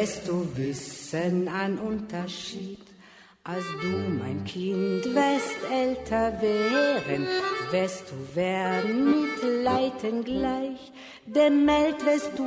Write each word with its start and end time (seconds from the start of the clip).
Wirst 0.00 0.28
du 0.28 0.48
wissen 0.56 1.46
an 1.48 1.78
Unterschied. 1.78 2.78
Als 3.44 3.64
du, 3.82 3.88
mein 4.18 4.44
Kind, 4.44 5.04
wirst 5.04 5.58
älter 5.70 6.40
werden, 6.40 7.26
wirst 7.70 8.04
du 8.10 8.36
werden 8.36 9.22
mit 9.22 9.64
Leiden 9.64 10.24
gleich, 10.24 10.92
dem 11.26 11.66
Meld 11.66 12.04
wirst 12.06 12.30
du 12.38 12.44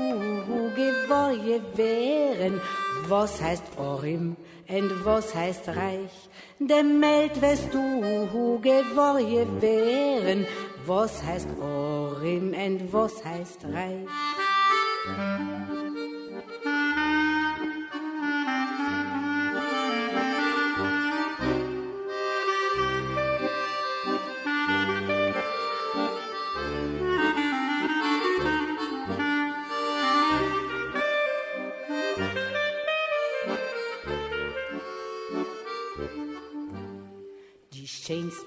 gewoje 0.76 1.62
wären. 1.76 2.60
Was 3.08 3.42
heißt 3.42 3.64
Orim 3.78 4.36
und 4.68 5.06
was 5.06 5.36
heißt 5.36 5.68
Reich? 5.68 6.30
Dem 6.60 7.00
Meld 7.00 7.40
wirst 7.42 7.72
du 7.72 8.60
gewoje 8.62 9.48
wären. 9.60 10.48
Was 10.86 11.24
heißt 11.24 11.50
Orim 11.60 12.54
und 12.54 12.94
was 12.94 13.24
heißt 13.24 13.66
Reich? 13.66 14.08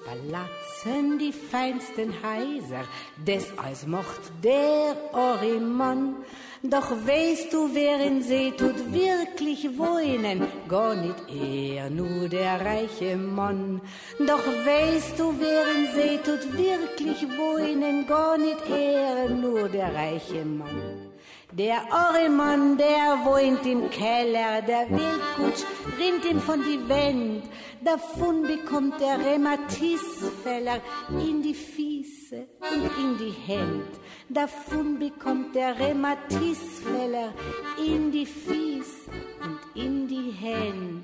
Palatzen 0.07 1.19
die 1.19 1.33
feinsten 1.33 2.13
Häuser, 2.23 2.85
des 3.17 3.45
als 3.57 3.85
mocht 3.85 4.31
der 4.41 4.95
Orimann. 5.11 6.15
Doch 6.63 6.89
weißt 6.91 7.51
du, 7.51 7.69
wer 7.73 7.99
in 7.99 8.23
See 8.23 8.51
tut 8.51 8.93
wirklich 8.93 9.67
wohnen, 9.77 10.47
gar 10.69 10.95
nicht 10.95 11.19
er, 11.29 11.89
nur 11.89 12.29
der 12.29 12.65
reiche 12.65 13.17
Mann. 13.17 13.81
Doch 14.19 14.45
weißt 14.47 15.19
du, 15.19 15.33
wer 15.39 15.63
in 15.75 15.87
See 15.93 16.17
tut 16.23 16.53
wirklich 16.53 17.27
wohnen, 17.37 18.07
gar 18.07 18.37
nicht 18.37 18.63
er, 18.69 19.29
nur 19.29 19.67
der 19.67 19.93
reiche 19.93 20.45
Mann. 20.45 21.06
Der 21.53 21.81
Orremann, 21.91 22.77
der 22.77 23.19
wohnt 23.23 23.65
im 23.65 23.89
Keller, 23.89 24.61
der 24.61 24.89
Wildkutsch 24.89 25.63
rinnt 25.97 26.25
ihm 26.25 26.41
von 26.41 26.61
die 26.61 26.89
Wend. 26.89 27.45
Davon 27.81 28.43
bekommt 28.43 28.99
der 28.99 29.17
Rheumatisfeller 29.17 30.81
in 31.09 31.41
die 31.41 31.53
Fiese 31.53 32.47
und 32.59 32.91
in 33.01 33.17
die 33.17 33.31
Hände. 33.31 33.87
Davon 34.27 34.99
bekommt 34.99 35.55
der 35.55 35.79
Rheumatisfeller 35.79 37.33
in 37.77 38.11
die 38.11 38.25
Fies 38.25 39.07
und 39.41 39.81
in 39.81 40.07
die 40.07 40.31
Hände. 40.31 41.03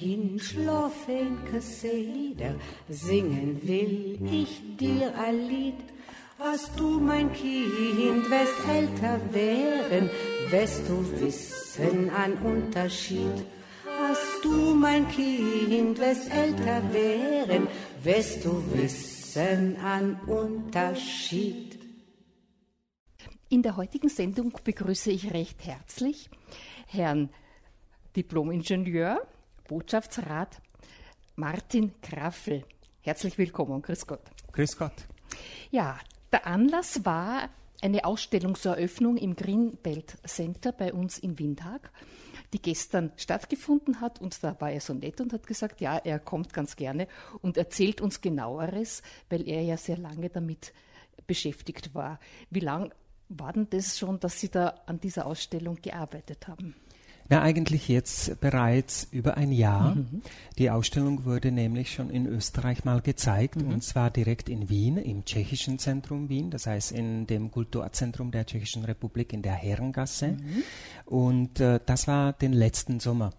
Kind 0.00 0.40
schlafenke 0.40 1.60
Seder, 1.60 2.54
singen 2.88 3.60
will 3.62 4.18
ich 4.32 4.62
dir 4.78 5.12
ein 5.14 5.46
Lied. 5.46 5.74
Hast 6.38 6.70
du, 6.80 6.98
mein 6.98 7.30
Kind, 7.34 8.30
wirst 8.30 8.66
älter 8.66 9.20
werden, 9.34 10.08
wirst 10.48 10.88
du 10.88 11.04
wissen 11.20 12.08
an 12.08 12.32
Unterschied. 12.38 13.44
Hast 13.84 14.42
du, 14.42 14.74
mein 14.74 15.06
Kind, 15.08 15.98
wirst 15.98 16.32
älter 16.32 16.82
werden, 16.94 17.68
wirst 18.02 18.42
du 18.46 18.64
wissen 18.72 19.76
an 19.84 20.18
Unterschied. 20.26 21.78
In 23.50 23.62
der 23.62 23.76
heutigen 23.76 24.08
Sendung 24.08 24.54
begrüße 24.64 25.10
ich 25.10 25.34
recht 25.34 25.62
herzlich 25.66 26.30
Herrn 26.86 27.28
Diplomingenieur 28.16 29.20
Botschaftsrat 29.70 30.60
Martin 31.36 31.92
Graffel. 32.02 32.64
Herzlich 33.02 33.38
willkommen, 33.38 33.80
grüß 33.80 34.04
Gott. 34.04 34.22
Grüß 34.50 34.76
Gott. 34.76 35.06
Ja, 35.70 35.96
der 36.32 36.44
Anlass 36.48 37.04
war 37.04 37.48
eine 37.80 38.04
Ausstellungseröffnung 38.04 39.16
im 39.16 39.36
Greenbelt 39.36 40.18
Center 40.26 40.72
bei 40.72 40.92
uns 40.92 41.20
in 41.20 41.38
Windhag, 41.38 41.92
die 42.52 42.60
gestern 42.60 43.12
stattgefunden 43.14 44.00
hat. 44.00 44.20
Und 44.20 44.42
da 44.42 44.60
war 44.60 44.72
er 44.72 44.80
so 44.80 44.92
nett 44.92 45.20
und 45.20 45.32
hat 45.32 45.46
gesagt, 45.46 45.80
ja, 45.80 45.98
er 45.98 46.18
kommt 46.18 46.52
ganz 46.52 46.74
gerne 46.74 47.06
und 47.40 47.56
erzählt 47.56 48.00
uns 48.00 48.20
genaueres, 48.20 49.04
weil 49.28 49.46
er 49.46 49.62
ja 49.62 49.76
sehr 49.76 49.98
lange 49.98 50.30
damit 50.30 50.72
beschäftigt 51.28 51.94
war. 51.94 52.18
Wie 52.50 52.58
lang 52.58 52.92
war 53.28 53.52
denn 53.52 53.68
das 53.70 53.96
schon, 53.96 54.18
dass 54.18 54.40
Sie 54.40 54.48
da 54.48 54.80
an 54.86 54.98
dieser 54.98 55.26
Ausstellung 55.26 55.76
gearbeitet 55.80 56.48
haben? 56.48 56.74
Na, 57.30 57.42
eigentlich 57.42 57.86
jetzt 57.86 58.40
bereits 58.40 59.06
über 59.12 59.36
ein 59.36 59.52
Jahr. 59.52 59.94
Mhm. 59.94 60.20
Die 60.58 60.68
Ausstellung 60.68 61.24
wurde 61.24 61.52
nämlich 61.52 61.94
schon 61.94 62.10
in 62.10 62.26
Österreich 62.26 62.84
mal 62.84 63.00
gezeigt 63.00 63.62
mhm. 63.62 63.72
und 63.72 63.84
zwar 63.84 64.10
direkt 64.10 64.48
in 64.48 64.68
Wien, 64.68 64.96
im 64.96 65.24
Tschechischen 65.24 65.78
Zentrum 65.78 66.28
Wien, 66.28 66.50
das 66.50 66.66
heißt 66.66 66.90
in 66.90 67.28
dem 67.28 67.52
Kulturzentrum 67.52 68.32
der 68.32 68.46
Tschechischen 68.46 68.84
Republik 68.84 69.32
in 69.32 69.42
der 69.42 69.54
Herrengasse. 69.54 70.32
Mhm. 70.32 70.64
Und 71.06 71.60
äh, 71.60 71.78
das 71.86 72.08
war 72.08 72.32
den 72.32 72.52
letzten 72.52 72.98
Sommer. 72.98 73.30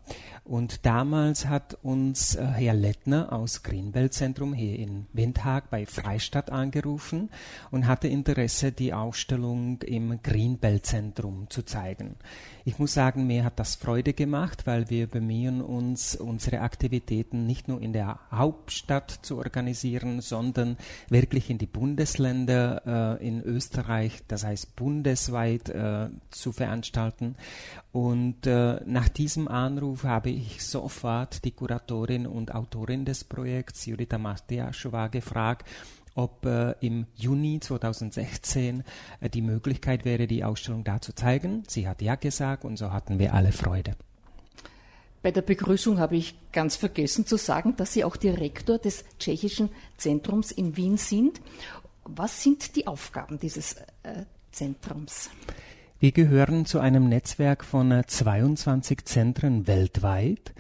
Und 0.46 0.86
damals 0.86 1.48
hat 1.48 1.78
uns 1.84 2.36
äh, 2.36 2.46
Herr 2.46 2.74
Lettner 2.74 3.34
aus 3.34 3.62
Greenbelt 3.62 4.14
Zentrum 4.14 4.54
hier 4.54 4.80
in 4.80 5.06
Windhag 5.12 5.70
bei 5.70 5.86
Freistadt 5.86 6.50
angerufen 6.50 7.30
und 7.72 7.88
hatte 7.88 8.08
Interesse, 8.08 8.72
die 8.72 8.94
Ausstellung 8.94 9.82
im 9.82 10.22
Greenbelt 10.24 10.86
Zentrum 10.86 11.50
zu 11.50 11.64
zeigen. 11.64 12.16
Ich 12.64 12.78
muss 12.78 12.94
sagen, 12.94 13.26
mir 13.26 13.44
hat 13.44 13.58
das 13.60 13.74
Freude 13.74 14.14
gemacht, 14.14 14.68
weil 14.68 14.90
wir 14.92 15.08
bemühen 15.08 15.62
uns, 15.62 16.16
unsere 16.16 16.62
Aktivitäten 16.62 17.48
nicht 17.48 17.68
nur 17.68 17.82
in 17.82 17.92
der 17.92 18.20
Hauptstadt 18.32 19.10
zu 19.24 19.38
organisieren, 19.38 20.22
sondern 20.22 20.78
wirklich 21.10 21.50
in 21.50 21.58
die 21.58 21.66
Bundesländer 21.66 23.18
äh, 23.20 23.28
in 23.28 23.42
Österreich, 23.42 24.22
das 24.28 24.44
heißt 24.44 24.76
bundesweit 24.76 25.70
äh, 25.70 26.10
zu 26.30 26.52
veranstalten. 26.52 27.36
Und 27.92 28.46
äh, 28.46 28.80
nach 28.86 29.10
diesem 29.10 29.48
Anruf 29.48 30.04
habe 30.04 30.30
ich 30.30 30.64
sofort 30.64 31.44
die 31.44 31.52
Kuratorin 31.52 32.28
und 32.28 32.54
Autorin 32.54 33.06
des 33.06 33.24
Projekts, 33.24 33.88
Judita 33.88 34.20
Matiaschova, 34.20 35.08
gefragt, 35.08 35.68
ob 36.16 36.46
äh, 36.46 36.74
im 36.82 37.06
Juni 37.16 37.60
2016 37.60 38.84
äh, 39.20 39.30
die 39.30 39.42
Möglichkeit 39.42 40.06
wäre, 40.06 40.28
die 40.28 40.44
Ausstellung 40.44 40.84
da 40.84 41.02
zu 41.02 41.14
zeigen. 41.14 41.64
Sie 41.68 41.88
hat 41.88 42.02
ja 42.02 42.16
gesagt 42.16 42.66
und 42.66 42.78
so 42.78 42.92
hatten 42.92 43.20
wir 43.20 43.34
alle 43.34 43.52
Freude. 43.52 43.96
Bei 45.22 45.32
der 45.32 45.44
Begrüßung 45.44 46.00
habe 46.00 46.16
ich 46.16 46.36
ganz 46.52 46.76
vergessen 46.76 47.28
zu 47.28 47.38
sagen, 47.38 47.76
dass 47.76 47.94
Sie 47.94 48.04
auch 48.04 48.16
Direktor 48.16 48.80
des 48.80 49.06
Tschechischen 49.20 49.70
Zentrums 49.98 50.52
in 50.52 50.78
Wien 50.78 50.98
sind. 50.98 51.40
Was 52.04 52.42
sind 52.42 52.76
die 52.76 52.88
Aufgaben 52.88 53.40
dieses 53.40 53.74
äh, 54.04 54.26
Zentrums? 54.52 55.30
Wir 56.00 56.12
gehören 56.12 56.66
zu 56.66 56.80
einem 56.80 57.08
Netzwerk 57.08 57.64
von 57.64 58.04
22 58.06 59.00
äh, 59.00 59.04
Zentren 59.06 59.68
weltweit. 59.68 60.54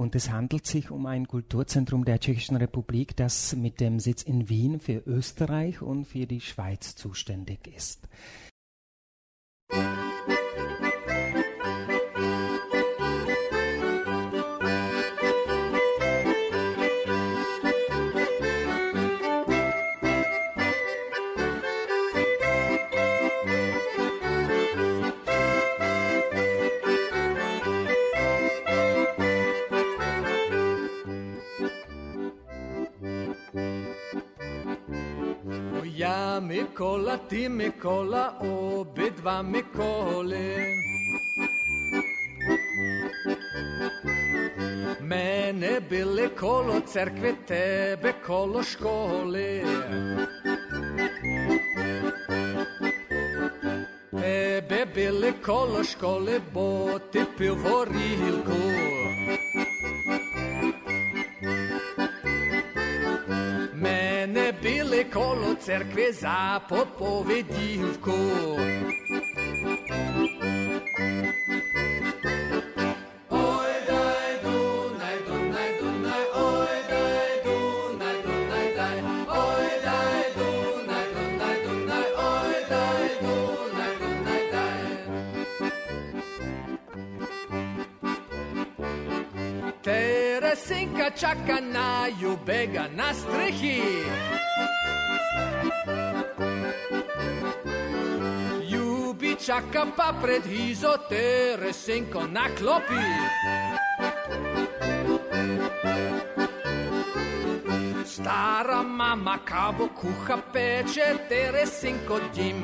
Und 0.00 0.14
es 0.14 0.30
handelt 0.30 0.66
sich 0.66 0.90
um 0.90 1.04
ein 1.04 1.28
Kulturzentrum 1.28 2.06
der 2.06 2.18
Tschechischen 2.18 2.56
Republik, 2.56 3.14
das 3.16 3.54
mit 3.54 3.80
dem 3.80 4.00
Sitz 4.00 4.22
in 4.22 4.48
Wien 4.48 4.80
für 4.80 5.02
Österreich 5.06 5.82
und 5.82 6.06
für 6.06 6.26
die 6.26 6.40
Schweiz 6.40 6.96
zuständig 6.96 7.66
ist. 7.66 8.08
Mikola, 36.40 37.18
ti 37.28 37.48
Mikola, 37.48 38.34
obidva 38.40 39.42
Mikole. 39.42 40.74
Mene 45.00 45.80
bili 45.90 46.28
kolo 46.36 46.80
crkve, 46.92 47.32
tebe 47.46 48.12
kolo 48.26 48.62
škole. 48.62 49.62
Tebe 54.20 54.86
bili 54.94 55.32
kolo 55.42 55.84
škole, 55.84 56.40
bo 56.54 56.98
ti 57.12 57.24
pil 57.36 57.54
vorilku. 57.54 59.39
Kolo 65.12 65.54
cerkve 65.60 66.12
za 66.12 66.60
popovedivku. 66.68 68.20
Teresinka 89.82 91.10
čaka 91.16 91.60
na 91.60 92.06
jubega 92.20 92.84
na 92.94 93.14
strehi. 93.14 93.80
Čaka 99.50 99.86
pa 99.96 100.12
pred 100.22 100.44
hizo, 100.44 100.92
te 101.08 101.56
resenko 101.56 102.26
na 102.26 102.46
klopi. 102.54 103.04
Stara 108.04 108.82
mama 108.82 109.38
kavo 109.44 109.88
kuha 109.98 110.36
peče, 110.52 111.08
te 111.28 111.40
resenko 111.56 112.20
dim. 112.34 112.62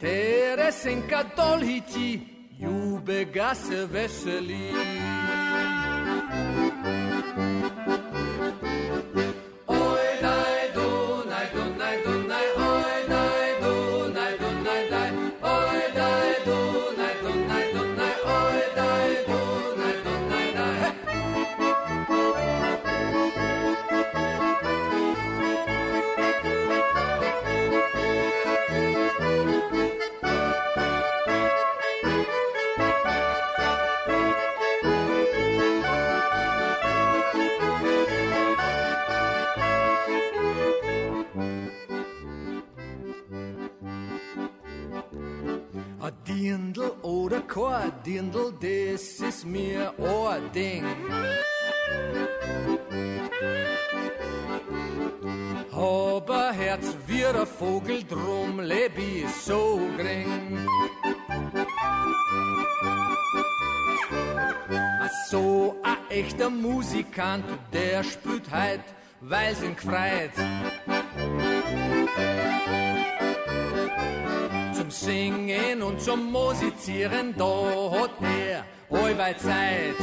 Te 0.00 0.18
resenka 0.56 1.24
dol 1.36 1.64
hiti, 1.64 2.10
ljubega 2.60 3.54
se 3.54 3.86
veseli. 3.86 4.66
So 65.28 65.76
ein 65.82 65.96
echter 66.10 66.50
Musikant, 66.50 67.44
der 67.72 68.02
spielt 68.04 68.50
heut, 68.50 68.80
weil's 69.20 69.62
ihn 69.62 69.76
gefreit. 69.76 70.32
Singen 74.90 75.82
und 75.82 76.00
zum 76.00 76.30
Musizieren, 76.32 77.34
da 77.36 77.90
hat 77.92 78.10
er 78.20 78.64
allweit 78.90 79.40
Zeit. 79.40 79.94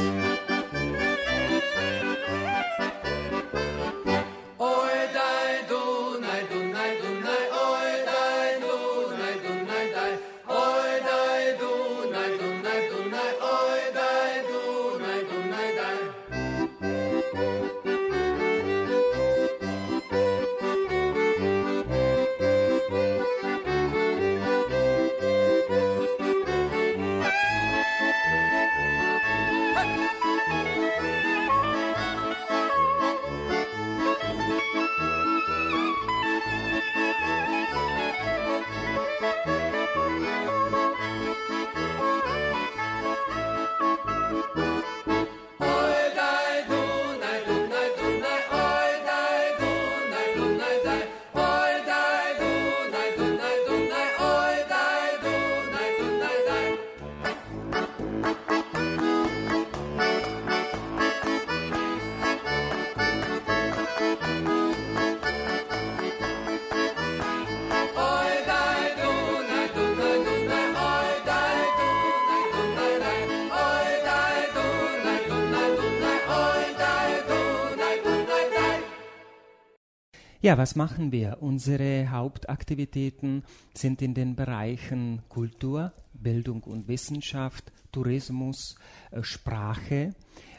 Ja, 80.48 80.56
was 80.56 80.76
machen 80.76 81.12
wir? 81.12 81.42
Unsere 81.42 82.08
Hauptaktivitäten 82.10 83.44
sind 83.74 84.00
in 84.00 84.14
den 84.14 84.34
Bereichen 84.34 85.20
Kultur, 85.28 85.92
Bildung 86.14 86.62
und 86.62 86.88
Wissenschaft, 86.88 87.70
Tourismus, 87.92 88.76
äh, 89.10 89.22
Sprache. 89.22 90.14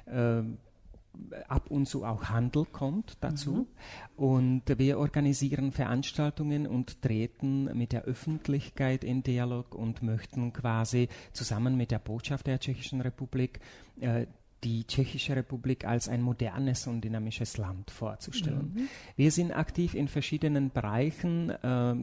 Äh, 0.06 0.44
ab 1.48 1.72
und 1.72 1.88
zu 1.88 2.06
auch 2.06 2.26
Handel 2.26 2.66
kommt 2.66 3.18
dazu. 3.22 3.52
Mhm. 3.52 4.24
Und 4.24 4.78
wir 4.78 5.00
organisieren 5.00 5.72
Veranstaltungen 5.72 6.68
und 6.68 7.02
treten 7.02 7.76
mit 7.76 7.92
der 7.92 8.04
Öffentlichkeit 8.04 9.04
in 9.04 9.24
Dialog 9.24 9.74
und 9.74 10.04
möchten 10.04 10.54
quasi 10.54 11.10
zusammen 11.34 11.78
mit 11.78 11.90
der 11.90 11.98
Botschaft 11.98 12.46
der 12.46 12.60
Tschechischen 12.60 13.02
Republik 13.02 13.60
äh, 14.02 14.28
die 14.64 14.86
Tschechische 14.86 15.36
Republik 15.36 15.86
als 15.86 16.10
ein 16.10 16.22
modernes 16.22 16.88
und 16.88 17.02
dynamisches 17.02 17.58
Land 17.58 17.92
vorzustellen. 17.92 18.74
Mhm. 18.76 18.90
Wir 19.16 19.32
sind 19.32 19.52
aktiv 19.52 19.94
in 19.94 20.08
verschiedenen 20.08 20.72
Bereichen. 20.72 21.50
Äh, 21.50 21.96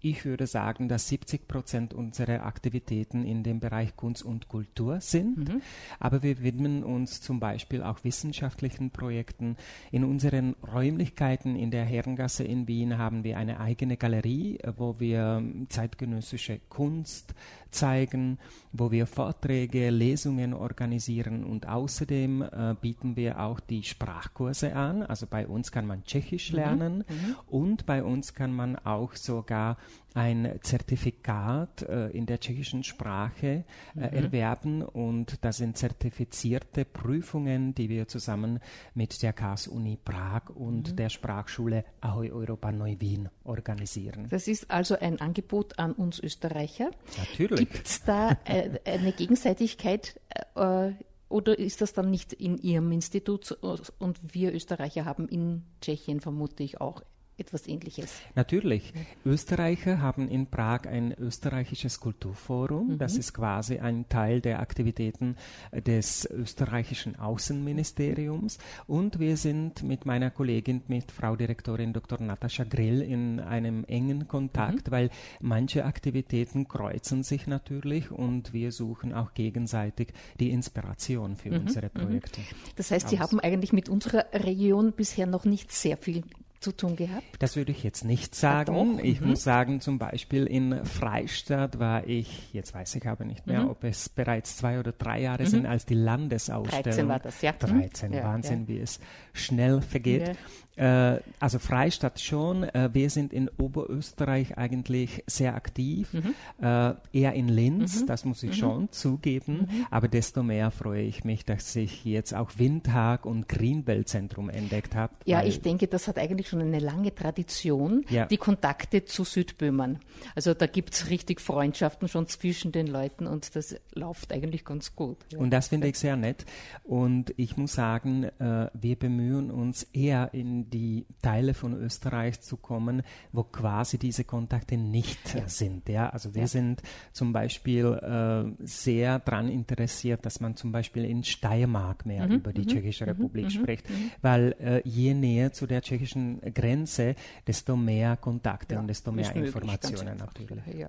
ich 0.00 0.24
würde 0.24 0.46
sagen, 0.46 0.88
dass 0.88 1.08
70 1.08 1.48
Prozent 1.48 1.94
unserer 1.94 2.44
Aktivitäten 2.44 3.24
in 3.24 3.42
dem 3.42 3.60
Bereich 3.60 3.96
Kunst 3.96 4.22
und 4.22 4.48
Kultur 4.48 5.00
sind. 5.00 5.48
Mhm. 5.48 5.62
Aber 5.98 6.22
wir 6.22 6.42
widmen 6.42 6.84
uns 6.84 7.20
zum 7.20 7.40
Beispiel 7.40 7.82
auch 7.82 8.04
wissenschaftlichen 8.04 8.90
Projekten. 8.90 9.56
In 9.90 10.04
unseren 10.04 10.54
Räumlichkeiten 10.72 11.56
in 11.56 11.70
der 11.70 11.84
Herrengasse 11.84 12.44
in 12.44 12.68
Wien 12.68 12.98
haben 12.98 13.24
wir 13.24 13.38
eine 13.38 13.60
eigene 13.60 13.96
Galerie, 13.96 14.58
wo 14.76 15.00
wir 15.00 15.42
zeitgenössische 15.68 16.60
Kunst 16.68 17.34
zeigen, 17.70 18.38
wo 18.72 18.90
wir 18.90 19.06
Vorträge, 19.06 19.90
Lesungen 19.90 20.54
organisieren 20.54 21.44
und 21.44 21.68
außerdem 21.68 22.42
äh, 22.42 22.74
bieten 22.80 23.16
wir 23.16 23.40
auch 23.40 23.60
die 23.60 23.82
Sprachkurse 23.82 24.74
an. 24.74 25.02
Also 25.02 25.26
bei 25.26 25.46
uns 25.46 25.72
kann 25.72 25.86
man 25.86 26.04
Tschechisch 26.04 26.50
mhm. 26.52 26.56
lernen 26.56 27.04
mhm. 27.08 27.36
und 27.46 27.86
bei 27.86 28.02
uns 28.02 28.34
kann 28.34 28.52
man 28.52 28.76
auch 28.76 29.14
sogar 29.14 29.76
ein 30.14 30.58
Zertifikat 30.62 31.82
äh, 31.82 32.08
in 32.08 32.26
der 32.26 32.40
tschechischen 32.40 32.82
Sprache 32.82 33.46
äh, 33.46 33.64
mhm. 33.94 34.02
erwerben 34.02 34.82
und 34.82 35.44
das 35.44 35.58
sind 35.58 35.76
zertifizierte 35.76 36.84
Prüfungen, 36.84 37.74
die 37.74 37.88
wir 37.88 38.08
zusammen 38.08 38.60
mit 38.94 39.22
der 39.22 39.32
KAS 39.32 39.68
Uni 39.68 39.98
Prag 40.02 40.50
und 40.50 40.92
mhm. 40.92 40.96
der 40.96 41.08
Sprachschule 41.08 41.84
Ahoi 42.00 42.30
Europa 42.32 42.72
Neu-Wien 42.72 43.28
organisieren. 43.44 44.28
Das 44.30 44.48
ist 44.48 44.70
also 44.70 44.98
ein 44.98 45.20
Angebot 45.20 45.78
an 45.78 45.92
uns 45.92 46.18
Österreicher. 46.18 46.90
Natürlich. 47.16 47.70
Gibt 47.70 47.86
es 47.86 48.02
da 48.02 48.36
äh, 48.44 48.78
eine 48.84 49.12
Gegenseitigkeit 49.12 50.20
äh, 50.54 50.92
oder 51.28 51.58
ist 51.58 51.82
das 51.82 51.92
dann 51.92 52.10
nicht 52.10 52.32
in 52.32 52.56
Ihrem 52.56 52.90
Institut 52.90 53.52
und 53.52 54.34
wir 54.34 54.54
Österreicher 54.54 55.04
haben 55.04 55.28
in 55.28 55.62
Tschechien 55.80 56.20
vermute 56.20 56.62
ich 56.62 56.80
auch 56.80 57.02
etwas 57.38 57.66
Ähnliches. 57.66 58.20
Natürlich. 58.34 58.92
Mhm. 58.94 59.32
Österreicher 59.32 60.00
haben 60.00 60.28
in 60.28 60.46
Prag 60.46 60.86
ein 60.86 61.12
österreichisches 61.12 62.00
Kulturforum. 62.00 62.94
Mhm. 62.94 62.98
Das 62.98 63.16
ist 63.16 63.32
quasi 63.32 63.78
ein 63.78 64.08
Teil 64.08 64.40
der 64.40 64.60
Aktivitäten 64.60 65.36
des 65.72 66.26
österreichischen 66.26 67.16
Außenministeriums. 67.18 68.58
Und 68.86 69.18
wir 69.18 69.36
sind 69.36 69.82
mit 69.82 70.06
meiner 70.06 70.30
Kollegin, 70.30 70.82
mit 70.88 71.12
Frau 71.12 71.36
Direktorin 71.36 71.92
Dr. 71.92 72.20
Natascha 72.20 72.64
Grill 72.64 73.02
in 73.02 73.40
einem 73.40 73.84
engen 73.84 74.28
Kontakt, 74.28 74.88
mhm. 74.88 74.92
weil 74.92 75.10
manche 75.40 75.84
Aktivitäten 75.84 76.66
kreuzen 76.68 77.22
sich 77.22 77.46
natürlich 77.46 78.10
und 78.10 78.52
wir 78.52 78.72
suchen 78.72 79.14
auch 79.14 79.34
gegenseitig 79.34 80.12
die 80.40 80.50
Inspiration 80.50 81.36
für 81.36 81.50
mhm. 81.50 81.60
unsere 81.60 81.86
mhm. 81.86 82.00
Projekte. 82.00 82.40
Das 82.76 82.90
heißt, 82.90 83.08
Sie 83.08 83.20
haben 83.20 83.40
eigentlich 83.40 83.72
mit 83.72 83.88
unserer 83.88 84.26
Region 84.32 84.92
bisher 84.92 85.26
noch 85.26 85.44
nicht 85.44 85.72
sehr 85.72 85.96
viel 85.96 86.24
zu 86.60 86.72
tun 86.72 86.96
gehabt? 86.96 87.24
Das 87.38 87.56
würde 87.56 87.72
ich 87.72 87.82
jetzt 87.82 88.04
nicht 88.04 88.34
sagen. 88.34 89.00
ich 89.02 89.20
mhm. 89.20 89.28
muss 89.28 89.42
sagen, 89.42 89.80
zum 89.80 89.98
Beispiel 89.98 90.46
in 90.46 90.84
Freistadt 90.84 91.78
war 91.78 92.06
ich, 92.06 92.52
jetzt 92.52 92.74
weiß 92.74 92.94
ich 92.96 93.06
aber 93.06 93.24
nicht 93.24 93.46
mehr, 93.46 93.62
mhm. 93.62 93.70
ob 93.70 93.84
es 93.84 94.08
bereits 94.08 94.56
zwei 94.56 94.78
oder 94.78 94.92
drei 94.92 95.20
Jahre 95.20 95.44
mhm. 95.44 95.48
sind, 95.48 95.66
als 95.66 95.86
die 95.86 95.94
Landesausstellung. 95.94 96.82
13 96.82 97.08
war 97.08 97.18
das, 97.20 97.42
ja. 97.42 97.52
13, 97.52 98.12
ja, 98.12 98.24
Wahnsinn, 98.24 98.62
ja. 98.62 98.68
wie 98.68 98.78
es 98.78 99.00
schnell 99.32 99.80
vergeht. 99.80 100.28
Ja. 100.28 100.34
Äh, 100.78 101.20
also 101.40 101.58
Freistadt 101.58 102.20
schon. 102.20 102.62
Äh, 102.62 102.90
wir 102.92 103.10
sind 103.10 103.32
in 103.32 103.48
Oberösterreich 103.58 104.56
eigentlich 104.56 105.24
sehr 105.26 105.54
aktiv, 105.54 106.12
mhm. 106.12 106.34
äh, 106.62 106.94
eher 107.12 107.32
in 107.34 107.48
Linz, 107.48 108.02
mhm. 108.02 108.06
das 108.06 108.24
muss 108.24 108.42
ich 108.42 108.50
mhm. 108.50 108.54
schon 108.54 108.92
zugeben. 108.92 109.68
Mhm. 109.70 109.86
Aber 109.90 110.08
desto 110.08 110.42
mehr 110.42 110.70
freue 110.70 111.02
ich 111.02 111.24
mich, 111.24 111.44
dass 111.44 111.74
ich 111.74 112.04
jetzt 112.04 112.32
auch 112.34 112.52
Windhag 112.58 113.26
und 113.26 113.48
Greenbelt-Zentrum 113.48 114.50
entdeckt 114.50 114.94
habe. 114.94 115.12
Ja, 115.24 115.42
ich 115.42 115.60
denke, 115.62 115.88
das 115.88 116.06
hat 116.06 116.18
eigentlich 116.18 116.47
schon 116.48 116.60
eine 116.60 116.78
lange 116.78 117.14
Tradition, 117.14 118.04
ja. 118.08 118.26
die 118.26 118.36
Kontakte 118.36 119.04
zu 119.04 119.24
Südböhmern. 119.24 120.00
Also 120.34 120.54
da 120.54 120.66
gibt 120.66 120.94
es 120.94 121.10
richtig 121.10 121.40
Freundschaften 121.40 122.08
schon 122.08 122.26
zwischen 122.26 122.72
den 122.72 122.86
Leuten 122.86 123.26
und 123.26 123.54
das 123.54 123.76
läuft 123.94 124.32
eigentlich 124.32 124.64
ganz 124.64 124.96
gut. 124.96 125.18
Ja. 125.32 125.38
Und 125.38 125.50
das 125.50 125.68
finde 125.68 125.88
ich 125.88 125.98
sehr 125.98 126.16
nett. 126.16 126.44
Und 126.84 127.32
ich 127.36 127.56
muss 127.56 127.74
sagen, 127.74 128.24
äh, 128.24 128.70
wir 128.72 128.96
bemühen 128.96 129.50
uns 129.50 129.84
eher 129.92 130.30
in 130.32 130.70
die 130.70 131.06
Teile 131.22 131.54
von 131.54 131.74
Österreich 131.74 132.40
zu 132.40 132.56
kommen, 132.56 133.02
wo 133.32 133.42
quasi 133.42 133.98
diese 133.98 134.24
Kontakte 134.24 134.76
nicht 134.76 135.34
ja. 135.34 135.48
sind. 135.48 135.88
Ja? 135.88 136.10
Also 136.10 136.34
wir 136.34 136.42
ja. 136.42 136.48
sind 136.48 136.82
zum 137.12 137.32
Beispiel 137.32 137.86
äh, 137.86 138.64
sehr 138.64 139.18
daran 139.18 139.48
interessiert, 139.48 140.24
dass 140.24 140.40
man 140.40 140.56
zum 140.56 140.72
Beispiel 140.72 141.04
in 141.04 141.24
Steiermark 141.24 142.06
mehr 142.06 142.26
mhm. 142.26 142.34
über 142.34 142.52
die 142.52 142.62
mhm. 142.62 142.68
Tschechische 142.68 143.04
mhm. 143.04 143.10
Republik 143.10 143.44
mhm. 143.46 143.50
spricht, 143.50 143.90
mhm. 143.90 144.10
weil 144.22 144.54
äh, 144.58 144.82
je 144.88 145.14
näher 145.14 145.52
zu 145.52 145.66
der 145.66 145.82
tschechischen 145.82 146.37
Grenze, 146.54 147.14
desto 147.46 147.76
mehr 147.76 148.16
Kontakte 148.16 148.74
ja, 148.74 148.80
und 148.80 148.88
desto 148.88 149.12
mehr 149.12 149.34
Informationen 149.34 150.16
natürlich. 150.16 150.66
Ja. 150.74 150.88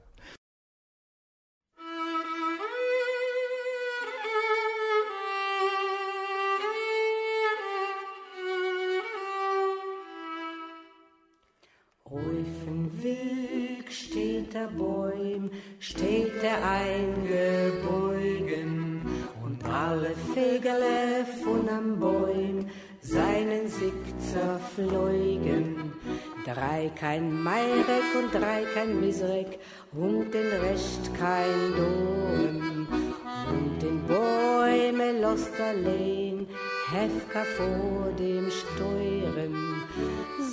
der 14.60 14.68
Bäum 14.68 15.50
steht 15.80 16.44
er 16.44 16.58
eingebeugen 16.70 18.22
und 19.44 19.64
alle 19.64 20.12
Vögel 20.34 21.26
von 21.44 21.70
am 21.70 22.00
Bäum 22.00 22.39
Sieg 24.30 24.40
zerfleugen. 24.40 25.94
Drei 26.46 26.92
kein 27.00 27.44
Meirek 27.44 28.10
und 28.18 28.34
drei 28.34 28.64
kein 28.74 29.00
Misrek 29.00 29.60
und 29.92 30.32
den 30.34 30.48
Rest 30.62 31.12
kein 31.18 31.74
Dorn. 31.76 32.88
Und 33.50 33.82
den 33.82 34.06
Bäume 34.08 35.22
lost 35.22 35.54
allein, 35.60 36.48
Hefka 36.92 37.44
vor 37.58 38.12
dem 38.18 38.50
Steuren. 38.50 39.84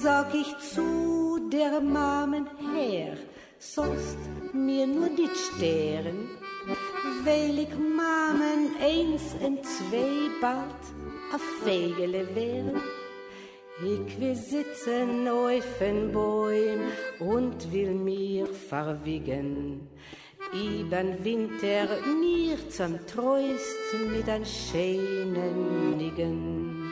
Sag 0.02 0.35
ich 0.35 0.56
zu 0.59 1.49
der 1.52 1.80
Mamen 1.80 2.47
her, 2.75 3.16
sonst 3.59 4.18
mir 4.52 4.87
nur 4.87 5.09
die 5.09 5.30
Stern, 5.35 6.28
weil 7.25 7.59
ich 7.59 7.75
Mamen 7.78 8.75
eins 8.80 9.35
und 9.45 9.64
zwei 9.64 10.30
bald 10.40 10.83
a 11.33 11.38
Fegele 11.64 12.26
wären. 12.35 12.80
Ich 13.78 14.18
will 14.18 14.35
sitzen 14.35 15.28
auf 15.28 15.78
den 15.78 16.11
Bäum 16.11 16.80
und 17.18 17.71
will 17.71 17.92
mir 17.92 18.47
verwiegen. 18.47 19.87
Iban 20.54 21.23
Winter 21.23 21.87
mir 22.18 22.56
zum 22.71 22.99
Trost 23.06 23.95
mit 24.11 24.26
ein 24.30 24.47
schönen 24.47 25.99
Nigen. 25.99 26.86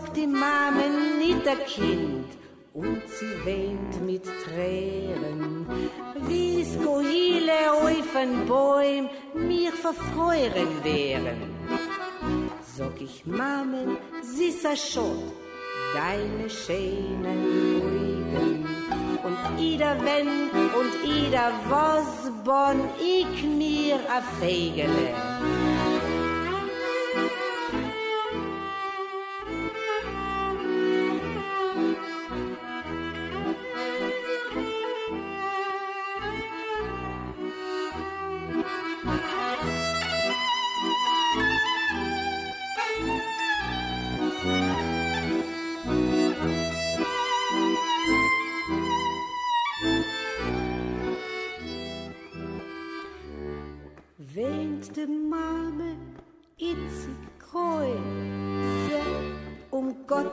Sagt 0.00 0.16
die 0.16 0.26
Mame 0.26 0.88
nicht 1.18 1.44
der 1.44 1.56
Kind 1.56 2.26
und 2.72 3.02
sie 3.06 3.34
weint 3.44 4.06
mit 4.06 4.24
Tränen. 4.44 5.66
Wie's 6.26 6.78
Gohile 6.82 7.72
auf 7.72 8.16
ein 8.16 8.46
Bäum 8.46 9.08
mir 9.34 9.72
verfreuren 9.72 10.72
wären. 10.82 11.40
Sag 12.76 13.00
ich, 13.00 13.26
Mame, 13.26 13.98
siehst 14.22 14.64
du 14.64 14.76
schon, 14.76 15.22
deine 15.94 16.48
schönen 16.48 17.40
Augen. 17.82 18.66
Und 19.22 19.60
ida 19.60 19.96
wenn 20.02 20.28
und 20.80 20.94
ida 21.04 21.52
was 21.68 22.30
bon 22.44 22.78
ich 22.98 23.42
mir 23.44 23.98
a 24.08 24.22
Fegele. 24.40 25.69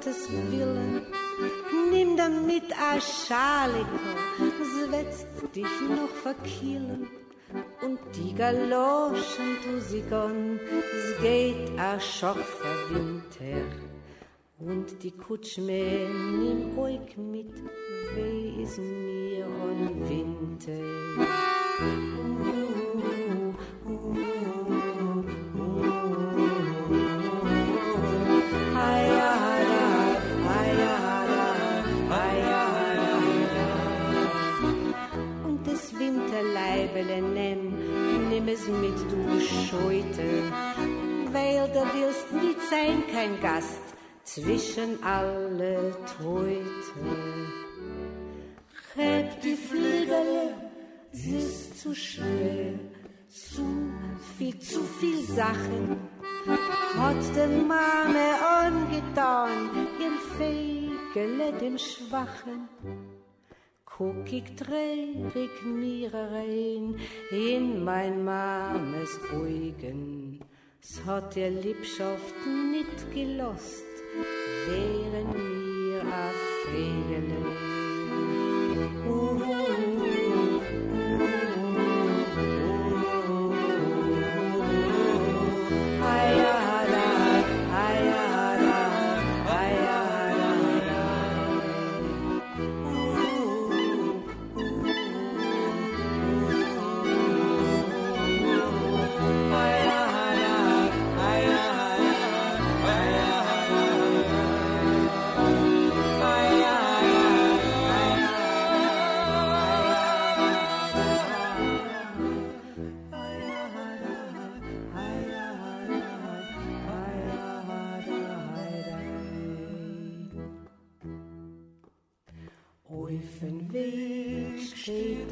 Gottes 0.07 0.29
Willen, 0.51 1.01
nimm 1.91 2.15
damit 2.15 2.71
a 2.73 2.99
Schaleko, 3.01 3.99
es 4.61 4.91
wetzt 4.91 5.27
dich 5.53 5.81
noch 5.89 6.15
verkillen, 6.23 7.09
und 7.81 7.99
die 8.15 8.33
Galoschen 8.33 9.57
tu 9.63 9.79
sie 9.81 10.03
gon, 10.09 10.59
es 10.97 11.21
geht 11.21 11.77
a 11.77 11.99
schorfer 11.99 12.77
Winter, 12.89 13.65
und 14.59 15.03
die 15.03 15.11
Kutschme 15.11 16.07
nimm 16.39 16.79
euch 16.79 17.17
mit, 17.17 17.53
weh 18.15 18.63
is 18.63 18.77
mir 18.77 19.45
on 19.45 20.07
Winter. 20.07 21.17
Zwischen 44.37 45.03
alle 45.03 45.95
Teute. 46.17 46.61
Heb 48.95 49.41
die 49.41 49.55
Flügel, 49.55 50.53
es 51.11 51.25
ist 51.25 51.81
zu 51.81 51.95
schwer, 51.95 52.73
zu 53.27 53.65
viel, 54.37 54.59
zu 54.59 54.81
viel 54.99 55.21
Sachen. 55.23 55.97
Hat 56.97 57.35
den 57.35 57.67
Mame 57.67 58.27
angetan, 58.61 59.69
im 60.07 60.17
Fegele 60.37 61.51
dem 61.59 61.77
Schwachen. 61.77 62.69
Guck 63.85 64.31
ich 64.31 64.55
trärig 64.55 65.55
mir 65.65 66.13
rein 66.13 66.95
in 67.31 67.83
mein 67.83 68.23
Mames 68.23 69.19
Augen. 69.33 70.39
Es 70.81 71.03
hat 71.05 71.35
der 71.35 71.49
Liebschaft 71.49 72.35
nicht 72.45 73.13
gelost, 73.13 73.86
wären 74.67 75.27
mir 75.33 76.01
a 76.01 76.31
Fegele. 76.65 77.37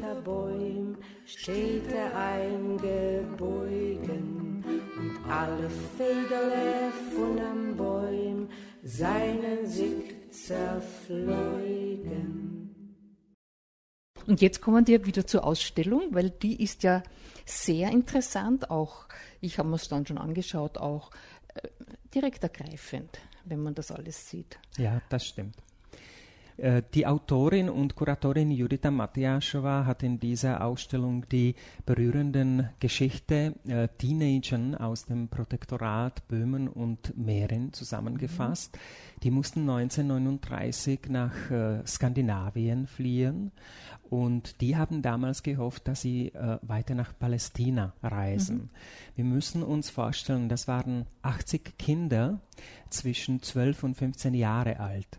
Der 0.06 0.14
Bäum, 0.20 0.96
steht 1.24 1.90
er 1.92 2.16
eingebeugen 2.16 3.84
und 4.96 5.18
alle 5.30 5.68
Federle 5.96 6.92
von 7.14 7.38
am 7.40 7.76
Bäum 7.76 8.48
seinen 8.82 9.66
sich 9.66 10.14
zerfleugen. 10.30 11.84
Und 14.26 14.40
jetzt 14.40 14.60
kommen 14.60 14.86
wir 14.86 15.06
wieder 15.06 15.26
zur 15.26 15.44
Ausstellung, 15.44 16.08
weil 16.10 16.30
die 16.30 16.62
ist 16.62 16.82
ja 16.82 17.02
sehr 17.44 17.90
interessant, 17.90 18.70
auch, 18.70 19.06
ich 19.40 19.58
habe 19.58 19.68
mir 19.68 19.76
es 19.76 19.88
dann 19.88 20.06
schon 20.06 20.18
angeschaut, 20.18 20.78
auch 20.78 21.10
äh, 21.54 21.68
direkt 22.12 22.42
ergreifend, 22.42 23.20
wenn 23.44 23.62
man 23.62 23.74
das 23.74 23.92
alles 23.92 24.28
sieht. 24.28 24.58
Ja, 24.78 25.00
das 25.08 25.26
stimmt. 25.26 25.56
Äh, 26.56 26.82
Die 26.94 27.06
Autorin 27.06 27.68
und 27.68 27.94
Kuratorin 27.96 28.50
Judita 28.50 28.90
Matjaschewa 28.90 29.84
hat 29.84 30.02
in 30.02 30.18
dieser 30.18 30.64
Ausstellung 30.64 31.28
die 31.28 31.54
berührenden 31.84 32.70
Geschichte 32.80 33.54
äh, 33.66 33.88
Teenagern 33.98 34.74
aus 34.74 35.04
dem 35.04 35.28
Protektorat 35.28 36.26
Böhmen 36.28 36.68
und 36.68 37.16
Mähren 37.16 37.72
zusammengefasst. 37.72 38.78
Die 39.22 39.30
mussten 39.30 39.68
1939 39.68 41.00
nach 41.08 41.50
äh, 41.50 41.86
Skandinavien 41.86 42.86
fliehen 42.86 43.52
und 44.08 44.60
die 44.60 44.76
haben 44.76 45.02
damals 45.02 45.42
gehofft, 45.42 45.88
dass 45.88 46.00
sie 46.02 46.28
äh, 46.28 46.58
weiter 46.62 46.94
nach 46.94 47.18
Palästina 47.18 47.92
reisen. 48.02 48.70
Wir 49.14 49.24
müssen 49.24 49.62
uns 49.62 49.90
vorstellen, 49.90 50.48
das 50.48 50.68
waren 50.68 51.06
80 51.22 51.76
Kinder 51.78 52.40
zwischen 52.88 53.42
12 53.42 53.82
und 53.84 53.94
15 53.94 54.34
Jahre 54.34 54.80
alt. 54.80 55.18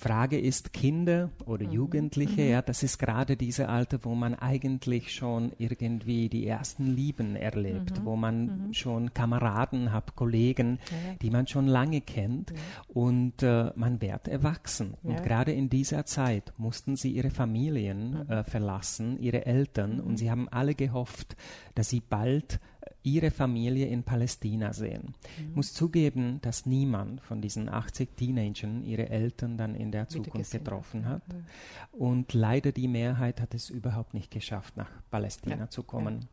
Frage 0.00 0.38
ist 0.38 0.72
Kinder 0.72 1.28
oder 1.44 1.64
Jugendliche, 1.66 2.40
ja, 2.42 2.62
das 2.62 2.82
ist 2.82 2.98
gerade 2.98 3.36
diese 3.36 3.68
Alter, 3.68 3.98
wo 4.02 4.14
man 4.14 4.34
eigentlich 4.34 5.14
schon 5.14 5.52
irgendwie 5.58 6.30
die 6.30 6.46
ersten 6.46 6.86
Lieben 6.86 7.36
erlebt, 7.36 8.02
wo 8.04 8.16
man 8.16 8.68
schon 8.72 9.12
Kameraden 9.12 9.92
hat, 9.92 10.16
Kollegen, 10.16 10.78
die 11.20 11.28
man 11.30 11.46
schon 11.46 11.66
lange 11.66 12.00
kennt 12.00 12.52
und 12.88 13.42
äh, 13.42 13.72
man 13.76 14.00
wird 14.00 14.26
erwachsen. 14.26 14.94
Und 15.02 15.16
Ja. 15.16 15.20
gerade 15.20 15.52
in 15.52 15.68
dieser 15.68 16.06
Zeit 16.06 16.54
mussten 16.56 16.96
sie 16.96 17.10
ihre 17.12 17.30
Familien 17.30 18.26
äh, 18.30 18.42
verlassen, 18.42 19.18
ihre 19.20 19.44
Eltern 19.44 20.00
und 20.00 20.16
sie 20.16 20.30
haben 20.30 20.48
alle 20.48 20.74
gehofft, 20.74 21.36
dass 21.74 21.90
sie 21.90 22.00
bald 22.00 22.58
ihre 23.02 23.30
Familie 23.30 23.86
in 23.86 24.02
Palästina 24.02 24.72
sehen. 24.72 25.14
Ich 25.38 25.56
muss 25.56 25.72
zugeben, 25.72 26.40
dass 26.42 26.66
niemand 26.66 27.20
von 27.22 27.40
diesen 27.40 27.68
80 27.68 28.16
Teenagern 28.16 28.84
ihre 28.84 29.08
Eltern 29.08 29.56
dann 29.56 29.74
in 29.74 29.90
der 29.90 30.08
Zukunft 30.08 30.52
hat. 30.52 30.60
getroffen 30.64 31.06
hat. 31.06 31.22
Und 31.92 32.32
leider 32.34 32.72
die 32.72 32.88
Mehrheit 32.88 33.40
hat 33.40 33.54
es 33.54 33.70
überhaupt 33.70 34.14
nicht 34.14 34.30
geschafft, 34.30 34.76
nach 34.76 34.90
Palästina 35.10 35.56
Ja, 35.56 35.70
zu 35.70 35.82
kommen. 35.82 36.28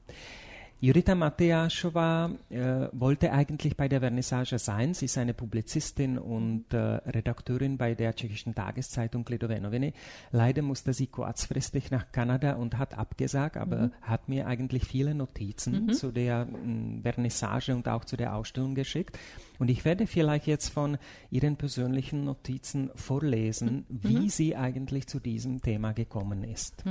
Judita 0.80 1.16
Matejaschova 1.16 2.30
äh, 2.52 2.88
wollte 2.92 3.32
eigentlich 3.32 3.76
bei 3.76 3.88
der 3.88 4.00
Vernissage 4.00 4.60
sein. 4.60 4.94
Sie 4.94 5.06
ist 5.06 5.18
eine 5.18 5.34
Publizistin 5.34 6.20
und 6.20 6.72
äh, 6.72 6.78
Redakteurin 6.78 7.80
bei 7.80 7.96
der 7.96 8.16
tschechischen 8.16 8.54
Tageszeitung 8.54 9.26
Lidové 9.28 9.60
noviny. 9.60 9.94
Leider 10.32 10.62
musste 10.62 10.94
sie 10.94 11.08
kurzfristig 11.08 11.90
nach 11.90 12.12
Kanada 12.12 12.54
und 12.54 12.78
hat 12.78 12.96
abgesagt, 12.96 13.58
aber 13.58 13.90
hat 14.04 14.30
mir 14.30 14.46
eigentlich 14.46 14.86
viele 14.86 15.16
Notizen 15.16 15.94
zu 15.94 16.12
der 16.12 16.46
mh, 16.46 17.02
Vernissage 17.02 17.76
und 17.76 17.88
auch 17.88 18.06
zu 18.06 18.16
der 18.16 18.36
Ausstellung 18.36 18.76
geschickt. 18.76 19.18
Und 19.58 19.70
ich 19.70 19.84
werde 19.84 20.06
vielleicht 20.06 20.46
jetzt 20.46 20.70
von 20.70 21.00
ihren 21.32 21.56
persönlichen 21.56 22.24
Notizen 22.24 22.92
vorlesen, 22.94 23.86
wie 23.90 24.30
sie 24.30 24.56
eigentlich 24.56 25.08
zu 25.08 25.20
diesem 25.20 25.60
Thema 25.60 25.94
gekommen 25.94 26.44
ist. 26.44 26.84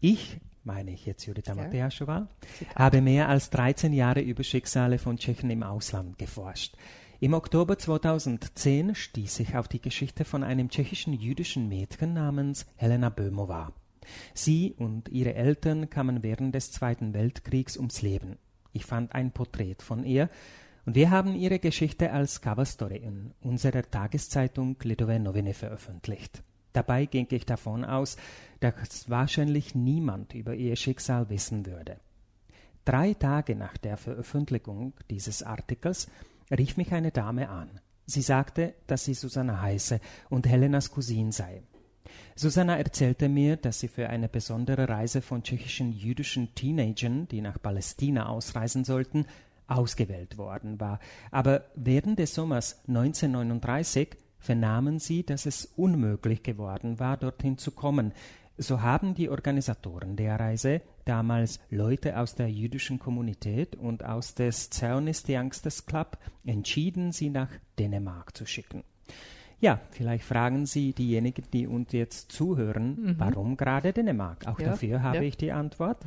Ich, 0.00 0.38
meine 0.66 0.90
ich 0.90 1.06
jetzt 1.06 1.24
Judita 1.24 1.54
Ja. 1.54 1.62
Matejaschova, 1.62 2.28
habe 2.74 3.00
mehr 3.00 3.28
als 3.28 3.50
13 3.50 3.92
Jahre 3.92 4.20
über 4.20 4.42
Schicksale 4.42 4.98
von 4.98 5.16
Tschechen 5.16 5.50
im 5.50 5.62
Ausland 5.62 6.18
geforscht. 6.18 6.76
Im 7.20 7.32
Oktober 7.32 7.78
2010 7.78 8.94
stieß 8.94 9.40
ich 9.40 9.56
auf 9.56 9.68
die 9.68 9.80
Geschichte 9.80 10.24
von 10.24 10.42
einem 10.42 10.68
tschechischen 10.68 11.14
jüdischen 11.14 11.68
Mädchen 11.68 12.12
namens 12.12 12.66
Helena 12.76 13.08
Böhmova. 13.08 13.72
Sie 14.34 14.74
und 14.76 15.08
ihre 15.08 15.34
Eltern 15.34 15.88
kamen 15.88 16.22
während 16.22 16.54
des 16.54 16.72
Zweiten 16.72 17.14
Weltkriegs 17.14 17.76
ums 17.76 18.02
Leben. 18.02 18.36
Ich 18.72 18.84
fand 18.84 19.14
ein 19.14 19.32
Porträt 19.32 19.76
von 19.78 20.04
ihr 20.04 20.28
und 20.84 20.94
wir 20.94 21.10
haben 21.10 21.34
ihre 21.34 21.58
Geschichte 21.58 22.12
als 22.12 22.42
Coverstory 22.42 22.98
in 22.98 23.32
unserer 23.40 23.82
Tageszeitung 23.90 24.76
Lidové 24.82 25.18
noviny 25.18 25.54
veröffentlicht. 25.54 26.42
Dabei 26.74 27.06
ging 27.06 27.26
ich 27.30 27.46
davon 27.46 27.86
aus, 27.86 28.18
dass 28.60 29.10
wahrscheinlich 29.10 29.74
niemand 29.74 30.34
über 30.34 30.54
ihr 30.54 30.76
Schicksal 30.76 31.28
wissen 31.28 31.66
würde. 31.66 31.98
Drei 32.84 33.14
Tage 33.14 33.56
nach 33.56 33.76
der 33.76 33.96
Veröffentlichung 33.96 34.92
dieses 35.10 35.42
Artikels 35.42 36.08
rief 36.50 36.76
mich 36.76 36.92
eine 36.92 37.10
Dame 37.10 37.48
an. 37.48 37.68
Sie 38.06 38.22
sagte, 38.22 38.74
dass 38.86 39.04
sie 39.04 39.14
Susanne 39.14 39.60
heiße 39.60 40.00
und 40.30 40.46
Helenas 40.46 40.92
Cousin 40.92 41.32
sei. 41.32 41.62
Susanna 42.36 42.76
erzählte 42.76 43.28
mir, 43.28 43.56
dass 43.56 43.80
sie 43.80 43.88
für 43.88 44.08
eine 44.08 44.28
besondere 44.28 44.88
Reise 44.88 45.22
von 45.22 45.42
tschechischen 45.42 45.92
jüdischen 45.92 46.54
Teenagern, 46.54 47.26
die 47.28 47.40
nach 47.40 47.60
Palästina 47.60 48.28
ausreisen 48.28 48.84
sollten, 48.84 49.26
ausgewählt 49.66 50.38
worden 50.38 50.78
war. 50.78 51.00
Aber 51.30 51.64
während 51.74 52.18
des 52.18 52.34
Sommers 52.34 52.80
1939 52.86 54.16
vernahmen 54.38 54.98
sie, 55.00 55.24
dass 55.24 55.46
es 55.46 55.66
unmöglich 55.76 56.42
geworden 56.42 57.00
war, 57.00 57.16
dorthin 57.16 57.58
zu 57.58 57.72
kommen. 57.72 58.12
So 58.58 58.80
haben 58.80 59.14
die 59.14 59.28
Organisatoren 59.28 60.16
der 60.16 60.40
Reise, 60.40 60.80
damals 61.04 61.60
Leute 61.68 62.18
aus 62.18 62.34
der 62.34 62.50
jüdischen 62.50 62.98
Kommunität 62.98 63.76
und 63.76 64.04
aus 64.04 64.34
des 64.34 64.70
Zionist 64.70 65.28
Youngsters 65.28 65.84
Club, 65.84 66.18
entschieden, 66.44 67.12
sie 67.12 67.28
nach 67.28 67.50
Dänemark 67.78 68.36
zu 68.36 68.46
schicken. 68.46 68.82
Ja, 69.58 69.80
vielleicht 69.90 70.24
fragen 70.24 70.66
Sie 70.66 70.92
diejenigen, 70.92 71.44
die 71.52 71.66
uns 71.66 71.92
jetzt 71.92 72.30
zuhören, 72.30 72.98
mhm. 73.00 73.14
warum 73.18 73.56
gerade 73.56 73.92
Dänemark? 73.92 74.46
Auch 74.46 74.60
ja, 74.60 74.70
dafür 74.70 75.02
habe 75.02 75.16
ja. 75.18 75.22
ich 75.22 75.36
die 75.36 75.52
Antwort. 75.52 76.04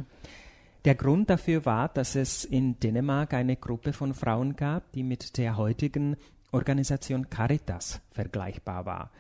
Der 0.85 0.95
Grund 0.95 1.29
dafür 1.29 1.65
war, 1.65 1.89
dass 1.89 2.15
es 2.15 2.45
in 2.45 2.79
Dänemark 2.79 3.33
eine 3.33 3.57
Gruppe 3.57 3.91
von 3.91 4.13
Frauen 4.13 4.55
gab, 4.55 4.91
die 4.93 5.03
mit 5.03 5.38
der 5.38 5.57
heutigen 5.57 6.15
Organisation 6.51 7.29
Caritas 7.29 8.01
vergleichbar 8.12 8.85
war. 8.85 9.12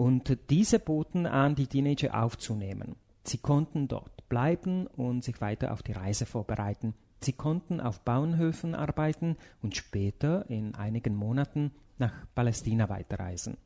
Und 0.00 0.38
diese 0.48 0.78
boten 0.78 1.26
an, 1.26 1.54
die 1.56 1.66
Teenager 1.66 2.22
aufzunehmen. 2.22 2.96
Sie 3.22 3.36
konnten 3.36 3.86
dort 3.86 4.26
bleiben 4.30 4.86
und 4.86 5.22
sich 5.22 5.42
weiter 5.42 5.74
auf 5.74 5.82
die 5.82 5.92
Reise 5.92 6.24
vorbereiten. 6.24 6.94
Sie 7.20 7.34
konnten 7.34 7.82
auf 7.82 8.00
Bauernhöfen 8.00 8.74
arbeiten 8.74 9.36
und 9.60 9.76
später 9.76 10.48
in 10.48 10.74
einigen 10.74 11.14
Monaten 11.14 11.72
nach 11.98 12.14
Palästina 12.34 12.88
weiterreisen. 12.88 13.58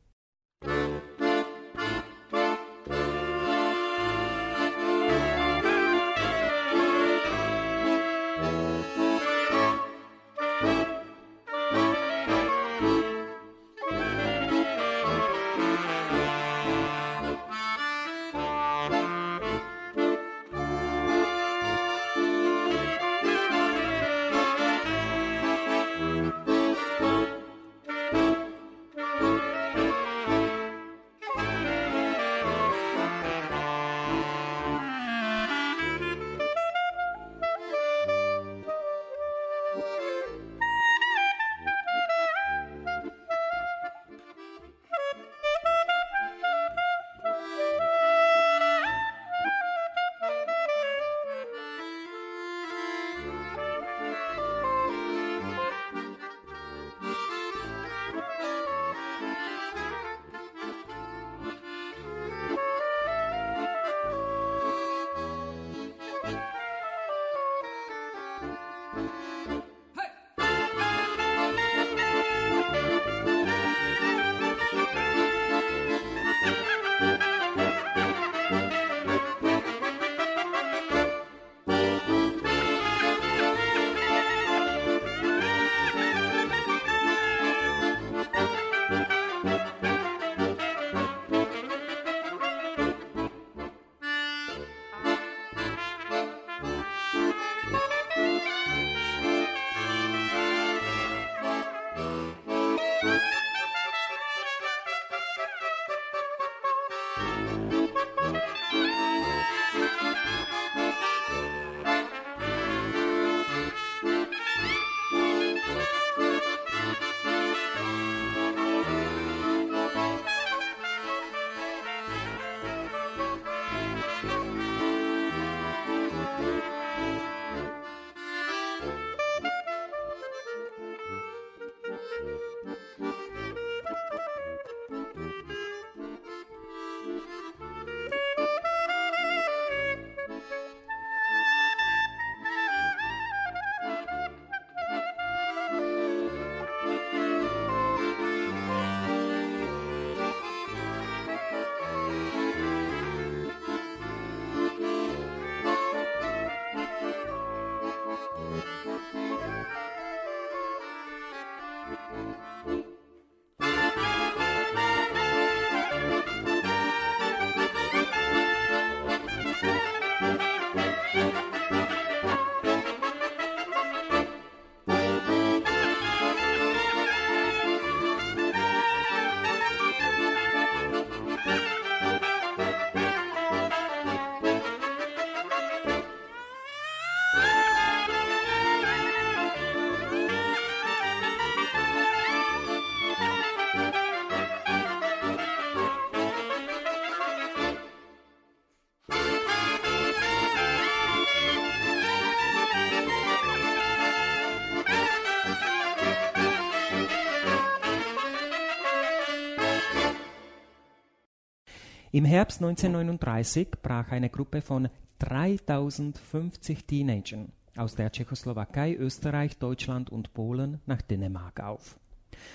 Im 212.14 212.24
Herbst 212.24 212.62
1939 212.62 213.70
brach 213.82 214.12
eine 214.12 214.30
Gruppe 214.30 214.60
von 214.60 214.88
3050 215.18 216.84
Teenagern 216.84 217.50
aus 217.76 217.96
der 217.96 218.12
Tschechoslowakei, 218.12 218.94
Österreich, 218.94 219.58
Deutschland 219.58 220.10
und 220.10 220.32
Polen 220.32 220.80
nach 220.86 221.02
Dänemark 221.02 221.58
auf. 221.58 221.98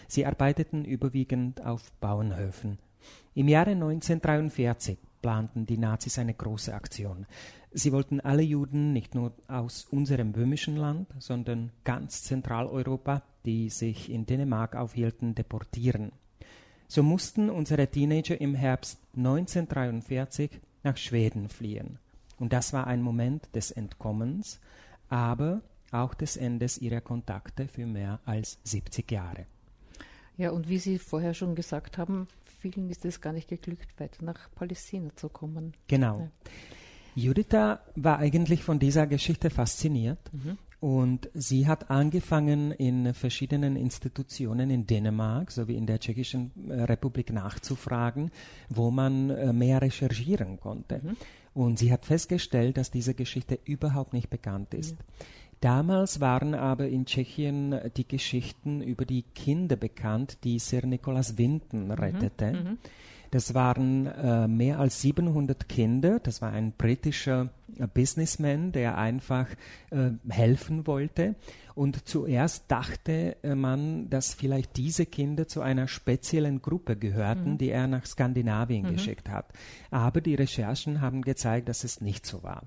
Sie 0.08 0.26
arbeiteten 0.26 0.86
überwiegend 0.86 1.66
auf 1.66 1.92
Bauernhöfen. 2.00 2.80
Im 3.34 3.50
Jahre 3.50 3.72
1943 3.72 4.98
planten 5.22 5.66
die 5.66 5.78
Nazis 5.78 6.18
eine 6.20 6.36
große 6.36 6.74
Aktion. 6.74 7.26
Sie 7.74 7.92
wollten 7.92 8.22
alle 8.22 8.44
Juden 8.44 8.94
nicht 8.94 9.14
nur 9.14 9.34
aus 9.50 9.84
unserem 9.84 10.32
böhmischen 10.32 10.78
Land, 10.78 11.10
sondern 11.20 11.74
ganz 11.84 12.24
Zentraleuropa, 12.24 13.24
die 13.44 13.70
sich 13.70 14.10
in 14.10 14.26
Dänemark 14.26 14.78
aufhielten, 14.78 15.36
deportieren. 15.36 16.14
So 16.92 17.04
mussten 17.04 17.52
unsere 17.52 17.88
Teenager 17.88 18.42
im 18.42 18.56
Herbst 18.56 18.98
1943 19.16 20.50
nach 20.82 20.98
Schweden 20.98 21.48
fliehen. 21.48 22.00
Und 22.40 22.52
das 22.52 22.74
war 22.74 22.88
ein 22.88 23.04
Moment 23.04 23.48
des 23.54 23.70
Entkommens, 23.70 24.60
aber 25.08 25.62
auch 25.92 26.16
des 26.16 26.36
Endes 26.36 26.80
ihrer 26.80 27.02
Kontakte 27.02 27.68
für 27.68 27.86
mehr 27.86 28.20
als 28.26 28.58
70 28.64 29.12
Jahre. 29.12 29.46
Ja, 30.36 30.50
und 30.50 30.68
wie 30.68 30.80
Sie 30.80 30.98
vorher 30.98 31.36
schon 31.36 31.54
gesagt 31.54 32.00
haben, 32.00 32.28
vielen 32.60 32.90
ist 32.90 33.06
es 33.06 33.22
gar 33.22 33.34
nicht 33.34 33.50
geglückt, 33.50 34.00
weiter 34.00 34.26
nach 34.26 34.50
Palästina 34.56 35.16
zu 35.16 35.30
kommen. 35.30 35.74
Genau. 35.88 36.20
Ja. 36.20 36.32
Juditha 37.14 37.82
war 37.96 38.18
eigentlich 38.18 38.64
von 38.64 38.80
dieser 38.80 39.06
Geschichte 39.06 39.52
fasziniert 39.52 40.20
Mhm. 40.34 40.58
Und 40.80 41.30
sie 41.34 41.68
hat 41.68 41.90
angefangen, 41.90 42.72
in 42.72 43.14
verschiedenen 43.14 43.76
Institutionen 43.76 44.70
in 44.70 44.88
Dänemark 44.88 45.52
sowie 45.52 45.76
in 45.76 45.86
der 45.86 46.00
Tschechischen 46.00 46.52
äh, 46.70 46.84
Republik 46.84 47.34
nachzufragen, 47.34 48.32
wo 48.70 48.90
man 48.90 49.30
äh, 49.30 49.52
mehr 49.52 49.82
recherchieren 49.82 50.60
konnte. 50.60 51.02
Und 51.54 51.80
sie 51.80 51.92
hat 51.92 52.06
festgestellt, 52.06 52.78
dass 52.78 52.92
diese 52.92 53.14
Geschichte 53.14 53.60
überhaupt 53.66 54.14
nicht 54.14 54.30
bekannt 54.30 54.74
ist. 54.74 54.96
Damals 55.60 56.22
waren 56.22 56.54
aber 56.56 56.88
in 56.88 57.06
Tschechien 57.06 57.76
die 57.98 58.08
Geschichten 58.08 58.82
über 58.82 59.04
die 59.04 59.24
Kinder 59.24 59.76
bekannt, 59.76 60.38
die 60.46 60.58
Sir 60.60 60.86
Nicholas 60.86 61.38
Winton 61.38 61.92
rettete. 61.92 62.78
Das 63.32 63.54
waren 63.54 64.08
äh, 64.08 64.48
mehr 64.48 64.80
als 64.80 65.02
700 65.02 65.70
Kinder. 65.70 66.20
Das 66.20 66.42
war 66.42 66.52
ein 66.52 66.72
britischer 66.72 67.50
äh, 67.78 67.88
Businessman, 67.88 68.72
der 68.72 68.98
einfach 68.98 69.48
äh, 69.92 70.12
helfen 70.30 70.88
wollte. 70.88 71.36
Und 71.76 72.08
zuerst 72.08 72.66
dachte 72.68 73.38
äh, 73.44 73.56
man, 73.56 74.10
dass 74.10 74.34
vielleicht 74.34 74.78
diese 74.78 75.06
Kinder 75.06 75.48
zu 75.48 75.62
einer 75.62 75.88
speziellen 75.88 76.62
Gruppe 76.62 76.96
gehörten, 76.96 77.58
die 77.58 77.70
er 77.70 77.88
nach 77.88 78.06
Skandinavien 78.06 78.86
geschickt 78.92 79.30
hat. 79.30 79.46
Aber 79.92 80.22
die 80.22 80.36
Recherchen 80.36 81.02
haben 81.02 81.22
gezeigt, 81.22 81.70
dass 81.70 81.84
es 81.84 82.02
nicht 82.02 82.26
so 82.26 82.44
war. 82.44 82.64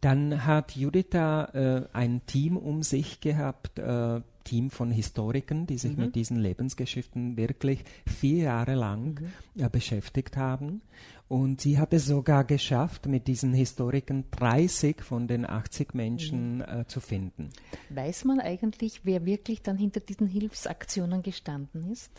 Dann 0.00 0.46
hat 0.46 0.76
Juditha 0.76 1.44
äh, 1.52 1.88
ein 1.92 2.24
Team 2.24 2.56
um 2.56 2.82
sich 2.82 3.20
gehabt, 3.20 3.78
äh, 3.78 4.20
Team 4.44 4.70
von 4.70 4.90
Historikern, 4.90 5.66
die 5.66 5.76
sich 5.76 5.96
mit 5.96 6.14
diesen 6.14 6.38
Lebensgeschichten 6.38 7.36
wirklich 7.36 7.84
vier 8.06 8.44
Jahre 8.44 8.74
lang 8.74 9.20
äh, 9.56 9.68
beschäftigt 9.68 10.36
haben. 10.36 10.80
Und 11.28 11.60
sie 11.60 11.78
hat 11.78 11.92
es 11.92 12.06
sogar 12.06 12.42
geschafft, 12.44 13.06
mit 13.06 13.28
diesen 13.28 13.52
Historikern 13.52 14.24
30 14.32 15.02
von 15.02 15.28
den 15.28 15.48
80 15.48 15.94
Menschen 15.94 16.62
äh, 16.62 16.84
zu 16.88 16.98
finden. 16.98 17.50
Weiß 17.90 18.24
man 18.24 18.40
eigentlich, 18.40 19.02
wer 19.04 19.24
wirklich 19.24 19.62
dann 19.62 19.76
hinter 19.76 20.00
diesen 20.00 20.26
Hilfsaktionen 20.26 21.22
gestanden 21.22 21.92
ist? 21.92 22.10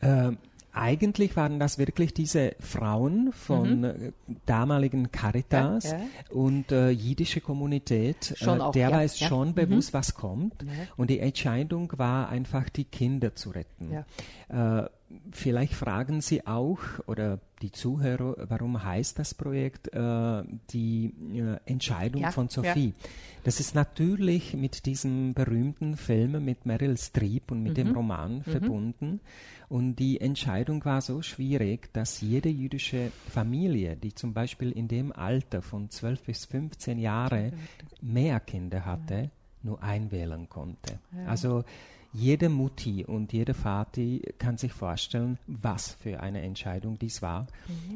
Äh, 0.00 0.32
eigentlich 0.76 1.36
waren 1.36 1.58
das 1.58 1.78
wirklich 1.78 2.12
diese 2.14 2.54
Frauen 2.60 3.32
von 3.32 3.84
äh, 3.84 4.12
damaligen 4.44 5.10
Caritas 5.10 5.84
Ja, 5.84 5.98
ja. 5.98 6.04
und 6.30 6.70
äh, 6.72 6.90
jüdische 6.90 7.40
Kommunität. 7.40 8.34
Schon 8.36 8.58
äh, 8.58 8.62
auch, 8.62 8.72
der 8.72 8.90
ja, 8.90 8.94
war 8.96 9.02
es 9.02 9.18
schon 9.18 9.48
Mhm. 9.48 9.54
bewusst, 9.54 9.92
was 9.94 10.14
kommt. 10.14 10.62
Ja. 10.62 10.68
Und 10.96 11.10
die 11.10 11.18
Entscheidung 11.20 11.92
war 11.96 12.28
einfach, 12.28 12.68
die 12.68 12.84
Kinder 12.84 13.34
zu 13.34 13.50
retten. 13.50 14.04
Äh, 14.48 14.82
vielleicht 15.32 15.74
fragen 15.74 16.20
Sie 16.20 16.46
auch 16.46 16.78
oder 17.06 17.38
die 17.62 17.72
Zuhörer, 17.72 18.36
warum 18.48 18.82
heißt 18.82 19.18
das 19.18 19.34
Projekt 19.34 19.88
äh, 19.94 20.42
die 20.70 21.12
äh, 21.34 21.56
Entscheidung 21.70 22.22
Ja, 22.22 22.30
von 22.30 22.46
ja. 22.46 22.50
Sophie? 22.50 22.94
Das 23.44 23.60
ist 23.60 23.74
natürlich 23.74 24.54
mit 24.54 24.86
diesem 24.86 25.32
berühmten 25.34 25.96
Film 25.96 26.44
mit 26.44 26.66
Meryl 26.66 26.96
Streep 26.98 27.50
und 27.50 27.62
mit 27.62 27.72
Mhm. 27.72 27.74
dem 27.76 27.92
Roman 27.94 28.42
verbunden. 28.42 29.20
Und 29.68 29.96
die 29.96 30.20
Entscheidung 30.20 30.84
war 30.84 31.00
so 31.00 31.22
schwierig, 31.22 31.92
dass 31.92 32.20
jede 32.20 32.48
jüdische 32.48 33.10
Familie, 33.28 33.96
die 33.96 34.14
zum 34.14 34.32
Beispiel 34.34 34.70
in 34.70 34.86
dem 34.88 35.10
Alter 35.12 35.62
von 35.62 35.90
12 35.90 36.22
bis 36.22 36.44
15 36.44 36.98
Jahre 36.98 37.52
mehr 38.00 38.38
Kinder 38.40 38.84
hatte, 38.84 39.30
nur 39.62 39.82
einwählen 39.82 40.48
konnte. 40.48 41.00
Also 41.26 41.64
jede 42.16 42.48
Mutti 42.48 43.04
und 43.04 43.32
jede 43.32 43.52
Vati 43.54 44.22
kann 44.38 44.56
sich 44.56 44.72
vorstellen, 44.72 45.38
was 45.46 45.92
für 45.92 46.20
eine 46.20 46.40
Entscheidung 46.42 46.98
dies 46.98 47.20
war, 47.20 47.46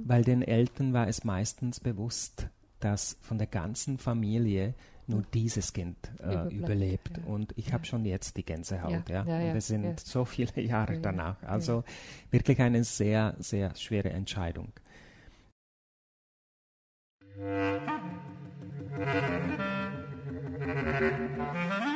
weil 0.05 0.23
den 0.25 0.43
Eltern 0.43 0.93
war 0.93 1.09
es 1.09 1.25
meistens 1.25 1.81
bewusst, 1.81 2.49
dass 2.81 3.17
von 3.23 3.39
der 3.39 3.47
ganzen 3.47 3.99
Familie 3.99 4.75
nur 5.07 5.23
dieses 5.35 5.73
Kind 5.73 5.97
äh, 6.23 6.55
überlebt. 6.55 7.17
ja. 7.19 7.25
Und 7.25 7.53
ich 7.57 7.73
habe 7.73 7.85
schon 7.85 8.05
jetzt 8.05 8.37
die 8.37 8.45
Gänsehaut. 8.45 9.09
Ja, 9.09 9.25
Ja, 9.25 9.27
ja, 9.27 9.41
ja, 9.41 9.51
und 9.53 9.57
es 9.57 9.67
sind 9.67 9.85
ja. 9.85 9.95
so 9.97 10.25
viele 10.25 10.61
Jahre 10.63 10.93
Ja, 10.93 10.99
ja, 10.99 11.03
danach. 11.03 11.43
ja. 11.43 11.49
Also 11.49 11.83
wirklich 12.31 12.61
eine 12.61 12.85
sehr, 12.85 13.35
sehr 13.39 13.75
schwere 13.75 14.11
Entscheidung. 14.11 14.73
Aven 20.63 21.87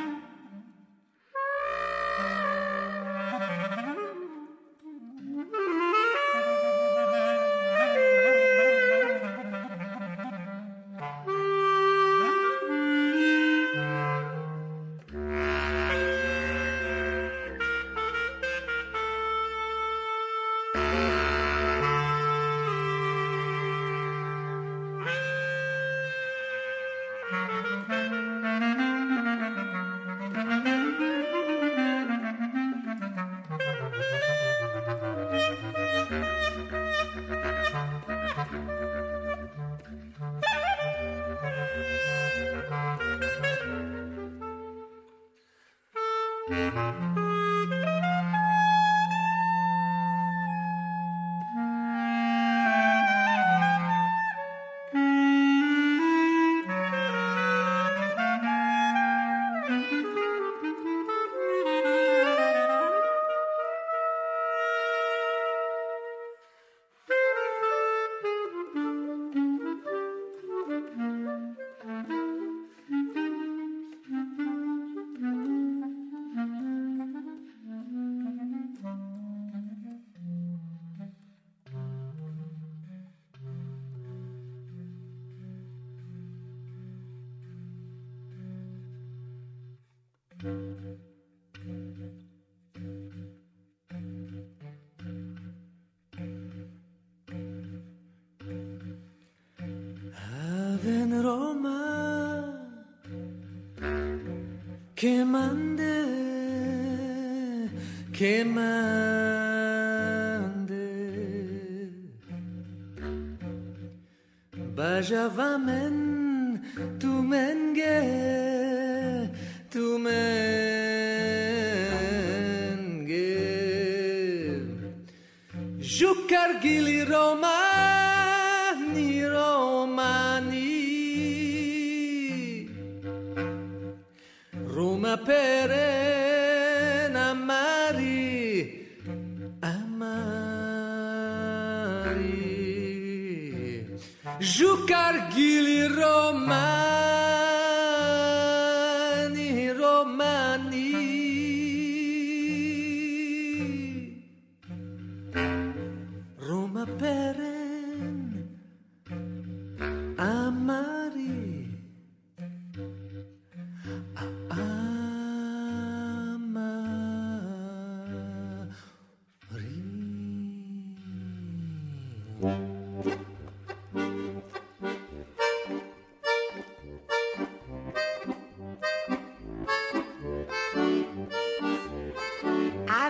Bajavamen 115.05 115.93
tu 115.93 116.04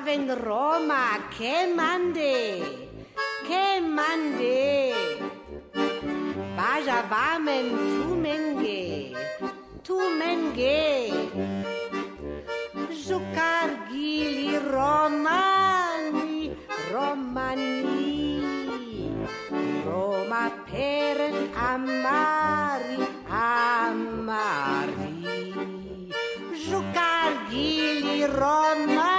Aven 0.07 0.35
Roma, 0.35 1.17
che 1.35 1.73
mande, 1.73 2.91
che 3.47 3.79
mande. 3.81 4.93
Baja 6.53 7.01
vamen 7.09 7.69
tu 7.73 8.13
menge, 8.13 9.15
tu 9.81 9.97
menge. 10.19 11.09
Giucar 12.91 13.87
gili 13.89 14.55
romani, 14.69 16.55
romani. 16.91 18.45
Roma 19.85 20.51
peren 20.69 21.49
amari, 21.55 23.07
amari. 23.27 25.13
Giucar 26.53 27.31
gili 27.49 28.23
romani, 28.25 29.14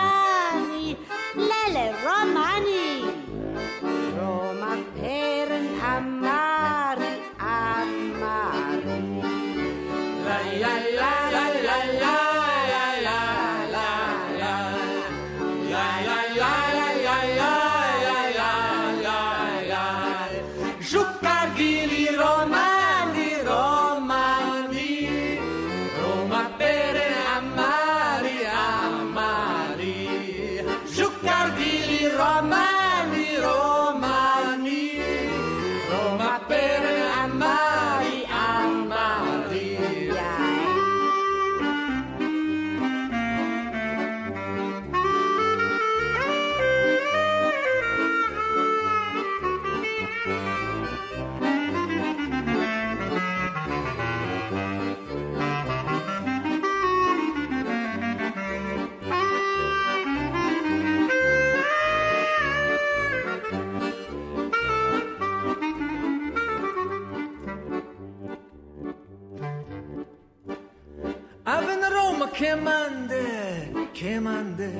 demandé. 74.16 74.70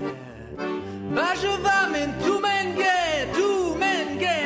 Je 1.42 1.52
vais 1.64 1.86
men 1.92 2.10
tu 2.24 2.32
menge, 2.46 2.96
tu 3.36 3.48
menge, 3.82 4.36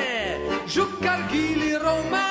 je 0.66 0.83
calcule 1.03 1.76
romain. 1.85 2.29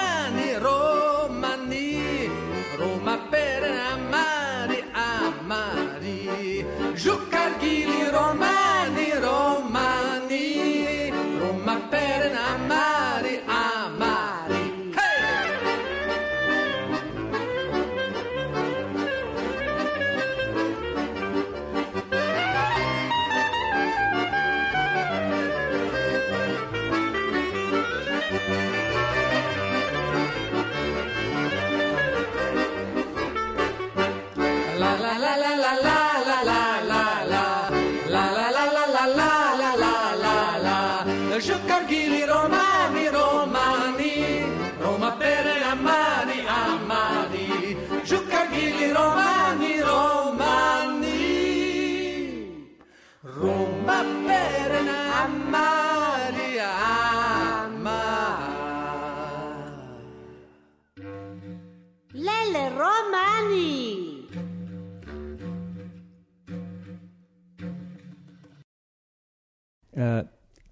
Äh, 70.00 70.24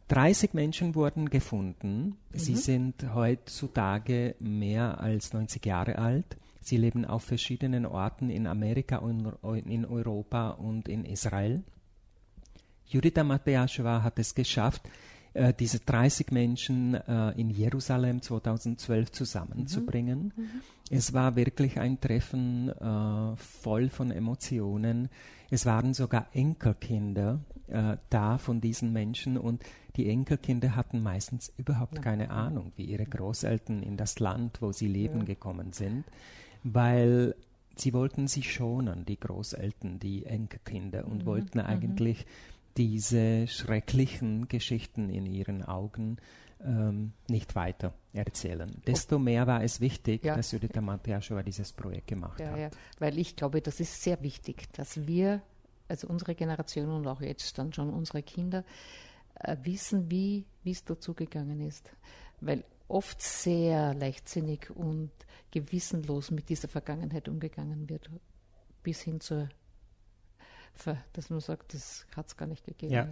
30 0.08 0.54
Menschen 0.54 0.96
wurden 0.96 1.30
gefunden. 1.30 2.16
Sie 2.32 2.56
sind 2.56 3.14
heutzutage 3.14 4.36
mehr 4.40 5.02
als 5.02 5.34
90 5.34 5.66
Jahre 5.66 5.98
alt. 5.98 6.38
Sie 6.62 6.78
leben 6.78 7.04
auf 7.04 7.24
verschiedenen 7.24 7.86
Orten 7.86 8.30
in 8.30 8.48
Amerika, 8.48 8.98
und 8.98 9.34
in 9.66 9.86
Europa 9.86 10.52
und 10.52 10.88
in 10.88 11.04
Israel. 11.04 11.62
Judita 12.86 13.26
Mateascheva 13.26 14.02
hat 14.02 14.18
es 14.18 14.34
geschafft, 14.34 14.84
äh, 15.34 15.54
diese 15.54 15.80
30 15.80 16.32
Menschen 16.32 16.94
äh, 16.94 17.32
in 17.32 17.50
Jerusalem 17.50 18.22
2012 18.22 19.12
zusammenzubringen. 19.12 20.32
Es 20.90 21.14
war 21.14 21.36
wirklich 21.36 21.80
ein 21.80 22.00
Treffen 22.00 22.70
äh, 22.70 23.36
voll 23.36 23.90
von 23.90 24.12
Emotionen. 24.12 25.10
Es 25.50 25.66
waren 25.66 25.93
sogar 25.93 26.28
Enkelkinder 26.34 27.39
äh, 27.68 27.98
da 28.10 28.38
von 28.38 28.62
diesen 28.62 28.91
Menschen 28.93 29.38
und 29.38 29.64
die 29.95 30.10
Enkelkinder 30.10 30.76
hatten 30.76 31.02
meistens 31.02 31.52
überhaupt 31.58 32.02
keine 32.02 32.30
Ahnung, 32.30 32.72
wie 32.76 32.86
ihre 32.86 33.06
Großeltern 33.06 33.82
in 33.82 33.98
das 33.98 34.20
Land, 34.20 34.62
wo 34.62 34.72
sie 34.72 34.88
leben, 34.88 35.26
gekommen 35.26 35.74
sind, 35.74 36.06
weil 36.64 37.36
sie 37.76 37.93
wollten 37.93 38.28
sich 38.28 38.54
schonen, 38.54 39.06
die 39.06 39.20
Großeltern, 39.20 40.00
die 40.00 40.26
Enkelkinder, 40.26 41.08
und 41.08 41.26
wollten 41.26 41.60
eigentlich 41.60 42.26
diese 42.78 43.48
schrecklichen 43.48 44.48
Geschichten 44.48 45.10
in 45.10 45.26
ihren 45.26 45.64
Augen 45.64 46.18
ähm, 46.64 47.14
nicht 47.30 47.56
weiter 47.56 47.94
erzählen. 48.14 48.82
Desto 48.88 49.20
mehr 49.20 49.46
war 49.48 49.64
es 49.64 49.80
wichtig, 49.82 50.24
Ja. 50.24 50.36
dass 50.36 50.52
Judith 50.52 50.80
Matjaschova 50.80 51.44
dieses 51.44 51.74
Projekt 51.74 52.08
gemacht 52.08 52.40
Ja, 52.40 52.52
hat. 52.52 52.60
ja, 52.60 52.70
weil 53.00 53.18
ich 53.20 53.36
glaube, 53.36 53.62
das 53.62 53.80
ist 53.80 54.02
sehr 54.02 54.22
wichtig, 54.24 54.72
dass 54.74 55.08
wir, 55.08 55.42
also 55.88 56.08
unsere 56.08 56.36
Generation 56.36 56.90
und 56.90 57.08
auch 57.08 57.22
jetzt 57.22 57.58
dann 57.58 57.74
schon 57.74 57.90
unsere 57.92 58.24
Kinder, 58.24 58.64
äh, 59.36 59.56
wissen, 59.64 60.10
wie 60.10 60.46
es 60.66 60.84
dazu 60.84 61.14
gegangen 61.14 61.62
ist. 61.62 61.92
Weil 62.42 62.64
oft 62.88 63.22
sehr 63.22 63.94
leichtsinnig 63.94 64.70
und 64.76 65.12
gewissenlos 65.52 66.32
mit 66.32 66.50
dieser 66.50 66.68
Vergangenheit 66.68 67.28
umgegangen 67.30 67.90
wird, 67.90 68.10
bis 68.84 69.02
hin 69.02 69.20
zur, 69.20 69.50
dass 71.14 71.30
man 71.30 71.40
sagt, 71.40 71.74
das 71.74 72.06
hat 72.16 72.28
es 72.28 72.38
gar 72.38 72.48
nicht 72.48 72.66
gegeben. 72.66 72.94
Ja. 72.94 73.08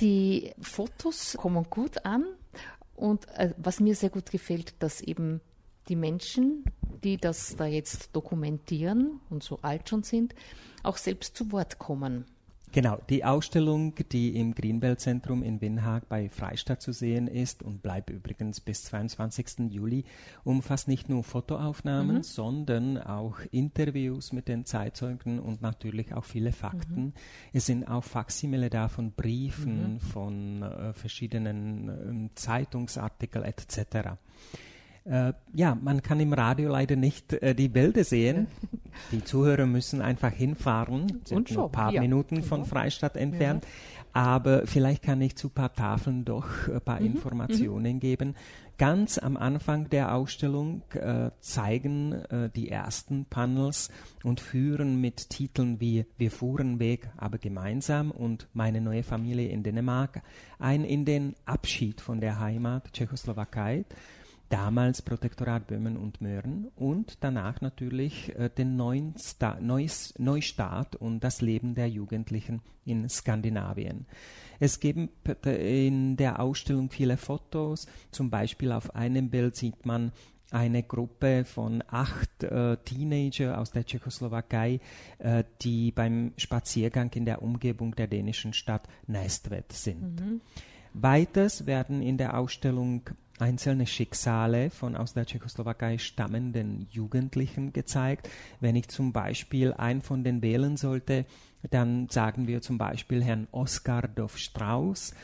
Die 0.00 0.52
Fotos 0.60 1.36
kommen 1.38 1.66
gut 1.68 2.04
an 2.04 2.24
und 2.94 3.28
äh, 3.30 3.54
was 3.56 3.80
mir 3.80 3.94
sehr 3.94 4.10
gut 4.10 4.30
gefällt, 4.30 4.74
dass 4.80 5.00
eben 5.00 5.40
die 5.88 5.96
Menschen, 5.96 6.64
die 7.02 7.16
das 7.16 7.56
da 7.56 7.66
jetzt 7.66 8.14
dokumentieren 8.14 9.20
und 9.30 9.42
so 9.42 9.58
alt 9.62 9.88
schon 9.88 10.02
sind, 10.02 10.34
auch 10.82 10.96
selbst 10.96 11.36
zu 11.36 11.52
Wort 11.52 11.78
kommen. 11.78 12.26
Genau, 12.74 12.98
die 13.10 13.22
Ausstellung, 13.22 13.94
die 14.12 14.34
im 14.34 14.54
Greenbelt-Zentrum 14.54 15.42
in 15.42 15.60
Winhag 15.60 16.08
bei 16.08 16.30
Freistadt 16.30 16.80
zu 16.80 16.92
sehen 16.92 17.28
ist 17.28 17.62
und 17.62 17.82
bleibt 17.82 18.08
übrigens 18.08 18.60
bis 18.60 18.84
22. 18.84 19.70
Juli, 19.70 20.06
umfasst 20.42 20.88
nicht 20.88 21.10
nur 21.10 21.22
Fotoaufnahmen, 21.22 22.16
mhm. 22.16 22.22
sondern 22.22 22.96
auch 22.96 23.40
Interviews 23.50 24.32
mit 24.32 24.48
den 24.48 24.64
Zeitzeugen 24.64 25.38
und 25.38 25.60
natürlich 25.60 26.14
auch 26.14 26.24
viele 26.24 26.52
Fakten. 26.52 27.04
Mhm. 27.04 27.12
Es 27.52 27.66
sind 27.66 27.84
auch 27.84 28.04
Faximile 28.04 28.70
da 28.70 28.88
von 28.88 29.12
Briefen, 29.12 29.94
mhm. 29.94 30.00
von 30.00 30.62
äh, 30.62 30.94
verschiedenen 30.94 32.28
äh, 32.30 32.34
Zeitungsartikeln 32.34 33.44
etc. 33.44 34.16
Äh, 35.04 35.32
ja, 35.52 35.74
man 35.74 36.02
kann 36.02 36.20
im 36.20 36.32
Radio 36.32 36.70
leider 36.70 36.96
nicht 36.96 37.32
äh, 37.32 37.54
die 37.54 37.68
Bilder 37.68 38.04
sehen. 38.04 38.46
Die 39.10 39.24
Zuhörer 39.24 39.64
müssen 39.64 40.02
einfach 40.02 40.32
hinfahren, 40.32 41.22
sind 41.24 41.50
nur 41.50 41.64
ein 41.64 41.72
paar 41.72 41.92
ja. 41.92 42.02
Minuten 42.02 42.42
von. 42.42 42.66
Freistadt 42.66 43.16
entfernt. 43.16 43.64
Ja. 43.64 43.70
Aber 44.12 44.66
vielleicht 44.66 45.02
kann 45.02 45.22
ich 45.22 45.36
zu 45.36 45.48
ein 45.48 45.52
paar 45.52 45.72
Tafeln 45.72 46.26
doch 46.26 46.68
ein 46.68 46.80
paar 46.82 47.00
mhm. 47.00 47.06
Informationen 47.06 47.94
mhm. 47.94 48.00
geben. 48.00 48.34
Ganz 48.76 49.16
am 49.16 49.36
Anfang 49.36 49.88
der 49.90 50.14
Ausstellung 50.14 50.82
äh, 50.92 51.30
zeigen 51.40 52.12
äh, 52.12 52.50
die 52.50 52.68
ersten 52.68 53.26
Panels 53.26 53.90
und 54.24 54.40
führen 54.40 55.00
mit 55.00 55.30
Titeln 55.30 55.80
wie 55.80 56.04
Wir 56.18 56.30
fuhren 56.30 56.78
Weg, 56.78 57.08
aber 57.16 57.38
gemeinsam 57.38 58.10
und 58.10 58.48
Meine 58.52 58.80
neue 58.80 59.02
Familie 59.02 59.48
in 59.48 59.62
Dänemark 59.62 60.22
ein 60.58 60.84
in 60.84 61.04
den 61.04 61.34
Abschied 61.44 62.00
von 62.00 62.20
der 62.20 62.40
Heimat 62.40 62.92
Tschechoslowakei 62.92 63.84
damals 64.52 65.00
Protektorat 65.00 65.66
Böhmen 65.66 65.96
und 65.96 66.20
Möhren 66.20 66.68
und 66.76 67.16
danach 67.20 67.62
natürlich 67.62 68.36
äh, 68.36 68.50
den 68.50 68.76
neuen 68.76 69.14
Sta 69.18 69.58
Neus 69.60 70.12
Neustart 70.18 70.94
und 70.94 71.20
das 71.20 71.40
Leben 71.40 71.74
der 71.74 71.88
Jugendlichen 71.88 72.60
in 72.84 73.08
Skandinavien. 73.08 74.06
Es 74.60 74.78
gibt 74.78 75.46
in 75.46 76.16
der 76.16 76.40
Ausstellung 76.40 76.90
viele 76.90 77.16
Fotos, 77.16 77.86
zum 78.10 78.28
Beispiel 78.28 78.72
auf 78.72 78.94
einem 78.94 79.30
Bild 79.30 79.56
sieht 79.56 79.86
man 79.86 80.12
eine 80.50 80.82
Gruppe 80.82 81.46
von 81.46 81.82
acht 81.88 82.42
äh, 82.42 82.76
Teenager 82.76 83.58
aus 83.58 83.70
der 83.70 83.86
Tschechoslowakei, 83.86 84.80
äh, 85.18 85.44
die 85.62 85.92
beim 85.92 86.32
Spaziergang 86.36 87.10
in 87.14 87.24
der 87.24 87.42
Umgebung 87.42 87.94
der 87.96 88.06
dänischen 88.06 88.52
Stadt 88.52 88.86
Nästvet 89.06 89.72
sind. 89.72 90.20
Mhm. 90.20 90.40
Weiters 90.94 91.64
werden 91.64 92.02
in 92.02 92.18
der 92.18 92.36
Ausstellung 92.38 93.08
einzelne 93.42 93.88
Schicksale 93.88 94.70
von 94.70 94.96
aus 94.96 95.14
der 95.14 95.26
Tschechoslowakei 95.26 95.98
stammenden 95.98 96.86
Jugendlichen 96.90 97.72
gezeigt. 97.72 98.30
Wenn 98.60 98.76
ich 98.76 98.86
zum 98.86 99.12
Beispiel 99.12 99.72
einen 99.72 100.00
von 100.00 100.22
den 100.22 100.42
wählen 100.42 100.76
sollte, 100.76 101.26
dann 101.70 102.08
sagen 102.08 102.46
wir 102.46 102.62
zum 102.62 102.78
Beispiel 102.78 103.22
Herrn 103.22 103.48
Oskar 103.50 104.06
Dov 104.06 104.38
Strauß, 104.38 105.14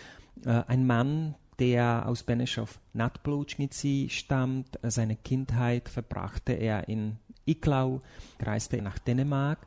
äh, 0.44 0.62
ein 0.66 0.84
Mann, 0.84 1.36
der 1.60 2.06
aus 2.06 2.24
Benešov 2.24 2.80
nad 2.92 3.22
Plutschnici 3.22 4.08
stammt. 4.10 4.80
Seine 4.82 5.14
Kindheit 5.14 5.88
verbrachte 5.88 6.54
er 6.54 6.88
in 6.88 7.18
Iklau, 7.46 8.02
reiste 8.40 8.82
nach 8.82 8.98
Dänemark 8.98 9.58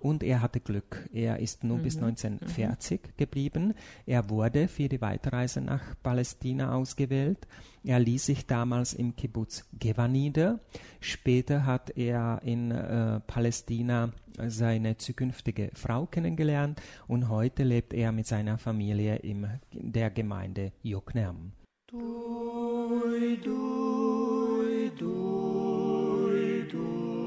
und 0.00 0.22
er 0.22 0.40
hatte 0.40 0.60
Glück. 0.60 1.08
Er 1.12 1.38
ist 1.40 1.64
nur 1.64 1.78
mhm. 1.78 1.82
bis 1.82 1.96
1940 1.96 3.00
mhm. 3.02 3.08
geblieben. 3.16 3.74
Er 4.06 4.30
wurde 4.30 4.68
für 4.68 4.88
die 4.88 5.00
Weiterreise 5.00 5.60
nach 5.60 5.82
Palästina 6.02 6.74
ausgewählt. 6.74 7.46
Er 7.88 8.00
ließ 8.00 8.26
sich 8.26 8.46
damals 8.46 8.92
im 8.92 9.16
Kibbutz 9.16 9.64
Geva 9.72 10.08
nieder. 10.08 10.60
Später 11.00 11.64
hat 11.64 11.88
er 11.96 12.38
in 12.44 12.70
äh, 12.70 13.18
Palästina 13.20 14.12
seine 14.46 14.98
zukünftige 14.98 15.70
Frau 15.72 16.04
kennengelernt 16.04 16.82
und 17.06 17.30
heute 17.30 17.64
lebt 17.64 17.94
er 17.94 18.12
mit 18.12 18.26
seiner 18.26 18.58
Familie 18.58 19.16
in 19.16 19.48
der 19.72 20.10
Gemeinde 20.10 20.72
Jokneam. 20.82 21.52
Dui, 21.90 23.38
dui, 23.42 24.90
dui, 24.98 26.68
dui. 26.68 27.18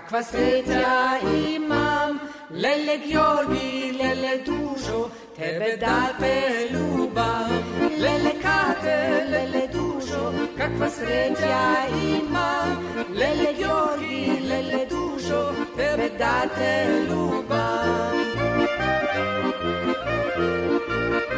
Kakva 0.00 1.20
imam, 1.54 2.20
lele 2.50 2.96
Georgi, 3.06 3.92
lele 3.98 4.42
dušo, 4.46 5.10
tebe 5.36 5.76
da 5.76 6.12
te 6.18 6.68
ljubam. 6.72 7.50
Lele 7.98 8.32
kate, 8.42 8.96
lele 9.30 9.68
dušo, 9.72 10.32
kakva 10.56 10.88
sreća 10.90 11.86
imam, 12.16 12.70
lele 13.14 13.52
Georgi, 13.58 14.40
lele 14.48 14.86
dušo, 14.90 15.54
tebe 15.76 16.08
da 16.18 16.48
te 16.56 16.90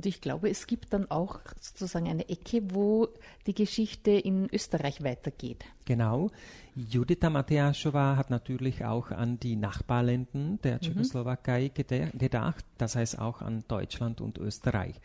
Und 0.00 0.06
ich 0.06 0.22
glaube, 0.22 0.48
es 0.48 0.66
gibt 0.66 0.94
dann 0.94 1.10
auch 1.10 1.40
sozusagen 1.60 2.08
eine 2.08 2.26
Ecke, 2.30 2.62
wo 2.72 3.08
die 3.46 3.52
Geschichte 3.52 4.12
in 4.12 4.48
Österreich 4.50 5.04
weitergeht. 5.04 5.66
Genau. 5.84 6.30
Judita 6.76 7.30
Mateaschowa 7.30 8.16
hat 8.16 8.30
natürlich 8.30 8.84
auch 8.84 9.10
an 9.10 9.38
die 9.40 9.56
Nachbarländer 9.56 10.20
der 10.62 10.74
Mhm. 10.74 10.80
Tschechoslowakei 10.80 11.68
gedacht, 11.68 12.64
das 12.78 12.96
heißt 12.96 13.18
auch 13.18 13.42
an 13.42 13.64
Deutschland 13.68 14.20
und 14.20 14.38
Österreich. 14.38 15.00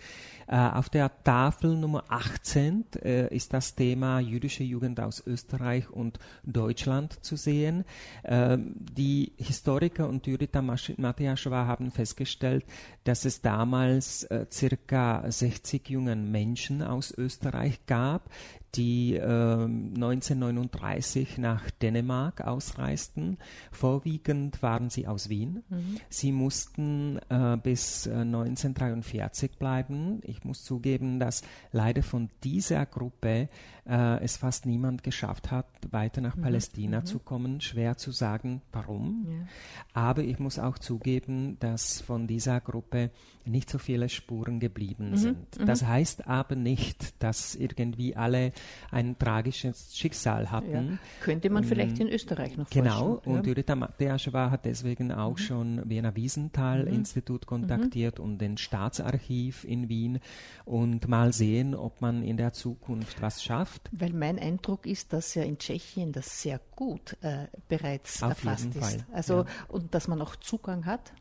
Äh, 0.47 0.57
auf 0.57 0.89
der 0.89 1.11
Tafel 1.23 1.75
Nummer 1.75 2.03
18 2.09 2.85
äh, 3.03 3.35
ist 3.35 3.53
das 3.53 3.75
Thema 3.75 4.19
jüdische 4.19 4.63
Jugend 4.63 4.99
aus 4.99 5.25
Österreich 5.25 5.89
und 5.89 6.19
Deutschland 6.43 7.23
zu 7.23 7.35
sehen. 7.35 7.83
Ähm, 8.23 8.75
die 8.75 9.33
Historiker 9.37 10.07
und 10.07 10.27
Judita 10.27 10.61
Mateaschowa 10.61 11.65
haben 11.65 11.91
festgestellt, 11.91 12.65
dass 13.03 13.25
es 13.25 13.41
damals 13.41 14.23
äh, 14.25 14.45
circa 14.51 15.29
60 15.29 15.89
jungen 15.89 16.31
Menschen 16.31 16.81
aus 16.83 17.11
Österreich 17.11 17.85
gab, 17.87 18.29
die 18.75 19.15
ähm, 19.15 19.93
1939 19.95 21.37
nach 21.37 21.69
Dänemark 21.69 22.41
ausreisten. 22.41 23.37
Vorwiegend 23.71 24.61
waren 24.61 24.89
sie 24.89 25.07
aus 25.07 25.29
Wien. 25.29 25.63
Sie 26.09 26.31
mussten 26.31 27.19
äh, 27.29 27.57
bis 27.61 28.07
äh, 28.07 28.11
1943 28.11 29.57
bleiben. 29.57 30.21
Ich 30.23 30.43
muss 30.43 30.63
zugeben, 30.63 31.19
dass 31.19 31.43
leider 31.71 32.03
von 32.03 32.29
dieser 32.43 32.85
Gruppe 32.85 33.49
äh, 33.87 34.23
es 34.23 34.37
fast 34.37 34.65
niemand 34.65 35.03
geschafft 35.03 35.51
hat, 35.51 35.67
weiter 35.91 36.21
nach 36.21 36.39
Palästina 36.39 37.05
zu 37.05 37.19
kommen. 37.19 37.61
Schwer 37.61 37.97
zu 37.97 38.11
sagen, 38.11 38.61
warum. 38.71 39.27
Ja. 39.29 39.47
Aber 39.93 40.23
ich 40.23 40.39
muss 40.39 40.57
auch 40.59 40.77
zugeben, 40.79 41.57
dass 41.59 42.01
von 42.01 42.27
dieser 42.27 42.59
Gruppe 42.61 43.11
nicht 43.45 43.69
so 43.69 43.77
viele 43.77 44.09
Spuren 44.09 44.59
geblieben 44.59 45.17
sind. 45.17 45.37
Das 45.63 45.85
heißt 45.85 46.27
aber 46.27 46.55
nicht, 46.55 47.21
dass 47.21 47.53
irgendwie 47.53 48.15
alle 48.15 48.51
ein 48.89 49.19
tragisches 49.19 49.95
Schicksal 49.95 50.45
Ja. 50.45 50.51
hatten. 50.51 50.99
Könnte 51.21 51.49
man 51.51 51.63
vielleicht 51.63 51.99
in 51.99 52.07
Österreich 52.09 52.57
noch 52.57 52.69
Genau, 52.71 53.17
forschen. 53.17 53.31
und 53.33 53.45
Judita 53.45 53.75
Mateaschwa 53.75 54.49
hat 54.49 54.65
deswegen 54.65 55.11
auch 55.11 55.37
schon 55.37 55.87
Wiener 55.87 56.15
Wiesenthal-Institut 56.15 57.45
kontaktiert 57.45 58.19
und 58.19 58.39
den 58.39 58.57
Staatsarchiv 58.57 59.63
in 59.63 59.89
Wien 59.89 60.19
und 60.65 61.07
mal 61.07 61.31
sehen, 61.33 61.75
ob 61.75 62.01
man 62.01 62.23
in 62.23 62.37
der 62.37 62.53
Zukunft 62.53 63.21
was 63.21 63.43
schafft. 63.43 63.74
Weil 63.91 64.13
mein 64.13 64.39
Eindruck 64.39 64.85
ist, 64.85 65.13
dass 65.13 65.35
ja 65.35 65.43
in 65.43 65.57
Tschechien 65.57 66.11
das 66.11 66.41
sehr 66.41 66.59
gut 66.75 67.17
äh, 67.21 67.47
bereits 67.67 68.21
Auf 68.23 68.29
erfasst 68.29 68.75
ist. 68.75 68.77
Fall, 68.77 69.05
Also 69.13 69.43
ja. 69.43 69.45
und 69.67 69.93
dass 69.93 70.07
man 70.07 70.21
auch 70.21 70.35
Zugang 70.35 70.85
hat. 70.85 71.13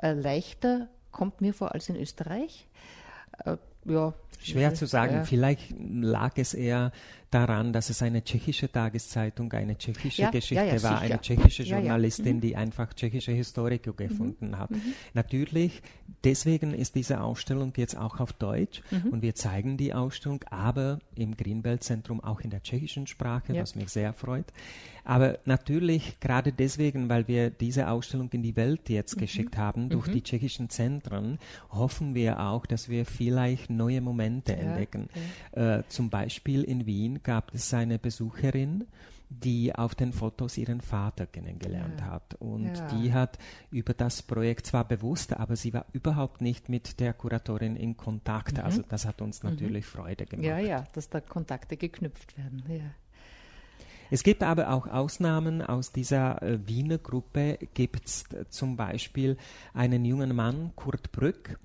Äh, 0.00 0.12
leichter 0.12 0.88
kommt 1.10 1.40
mir 1.40 1.54
vor 1.54 1.72
als 1.72 1.88
in 1.88 1.96
Österreich. 1.96 2.66
Äh, 3.44 3.56
ja, 3.84 4.14
Schwer 4.40 4.74
zu 4.74 4.86
sagen. 4.86 5.14
Ja. 5.14 5.24
Vielleicht 5.24 5.74
lag 5.78 6.32
es 6.36 6.54
eher 6.54 6.92
daran, 7.34 7.72
dass 7.72 7.90
es 7.90 8.02
eine 8.02 8.22
tschechische 8.22 8.70
Tageszeitung, 8.70 9.52
eine 9.52 9.76
tschechische 9.76 10.22
Ja, 10.22 10.30
Geschichte 10.30 10.64
ja, 10.64 10.74
ja, 10.74 10.82
war, 10.82 11.00
sicher. 11.00 11.12
eine 11.14 11.20
tschechische. 11.20 11.62
Journalistin, 11.62 12.40
die 12.40 12.56
einfach 12.56 12.92
tschechische 12.94 13.32
Historiker 13.32 13.92
gefunden 13.92 14.58
hat. 14.58 14.70
Natürlich, 15.14 15.82
deswegen 16.24 16.74
ist 16.74 16.94
diese 16.94 17.20
Ausstellung 17.20 17.72
jetzt 17.76 17.96
auch 17.96 18.20
auf 18.20 18.32
Deutsch 18.32 18.82
und 19.10 19.22
wir 19.22 19.34
zeigen 19.34 19.76
die 19.76 19.94
Ausstellung, 19.94 20.40
aber 20.50 20.98
im 21.14 21.36
Greenbelt-Zentrum 21.36 22.20
auch 22.22 22.40
in 22.40 22.50
der 22.50 22.62
tschechischen 22.62 23.06
Sprache, 23.06 23.54
was 23.54 23.74
mich 23.74 23.88
sehr 23.88 24.12
freut. 24.12 24.46
Aber 25.04 25.38
natürlich, 25.46 26.20
gerade 26.20 26.52
deswegen, 26.52 27.08
weil 27.08 27.26
wir 27.26 27.50
diese 27.50 27.88
Ausstellung 27.88 28.30
in 28.32 28.42
die 28.42 28.54
Welt 28.54 28.88
jetzt 28.88 29.18
geschickt 29.18 29.56
haben, 29.56 29.88
durch 29.88 30.08
die 30.08 30.22
tschechischen 30.22 30.70
Zentren, 30.70 31.38
hoffen 31.70 32.14
wir 32.14 32.38
auch, 32.40 32.66
dass 32.66 32.88
wir 32.88 33.04
vielleicht 33.04 33.68
neue 33.68 34.00
Momente 34.00 34.54
entdecken. 34.54 35.08
Äh, 35.52 35.82
zum 35.88 36.08
Beispiel 36.08 36.62
in 36.62 36.86
Wien 36.86 37.21
gab 37.22 37.54
es 37.54 37.72
eine 37.74 37.98
Besucherin, 37.98 38.86
die 39.30 39.74
auf 39.74 39.94
den 39.94 40.12
Fotos 40.12 40.58
ihren 40.58 40.82
Vater 40.82 41.24
kennengelernt 41.26 42.00
Ja. 42.00 42.06
hat. 42.06 42.34
Und 42.34 42.76
Ja. 42.76 42.86
die 42.88 43.12
hat 43.14 43.38
über 43.70 43.94
das 43.94 44.20
Projekt 44.22 44.66
zwar 44.66 44.86
bewusst, 44.86 45.32
aber 45.34 45.56
sie 45.56 45.72
war 45.72 45.86
überhaupt 45.92 46.42
nicht 46.42 46.68
mit 46.68 47.00
der 47.00 47.14
Kuratorin 47.14 47.74
in 47.76 47.96
Kontakt. 47.96 48.58
Also 48.58 48.82
das 48.86 49.06
hat 49.06 49.22
uns 49.22 49.42
natürlich 49.42 49.86
Freude 49.86 50.26
gemacht. 50.26 50.44
ja, 50.44 50.58
ja, 50.58 50.84
dass 50.92 51.08
da 51.08 51.20
Kontakte 51.20 51.76
geknüpft 51.78 52.36
werden. 52.36 52.62
Ja. 52.68 52.90
Es 54.10 54.22
gibt 54.22 54.42
aber 54.42 54.68
auch 54.70 54.86
Ausnahmen. 54.88 55.62
Aus 55.62 55.90
dieser 55.92 56.42
äh, 56.42 56.58
Wiener 56.68 56.98
Gruppe 56.98 57.58
gibt 57.72 58.04
es 58.06 58.24
zum 58.50 58.76
Beispiel 58.76 59.38
einen 59.72 60.04
jungen 60.04 60.36
Mann, 60.36 60.72
Kurt 60.76 61.12
Brück, 61.12 61.58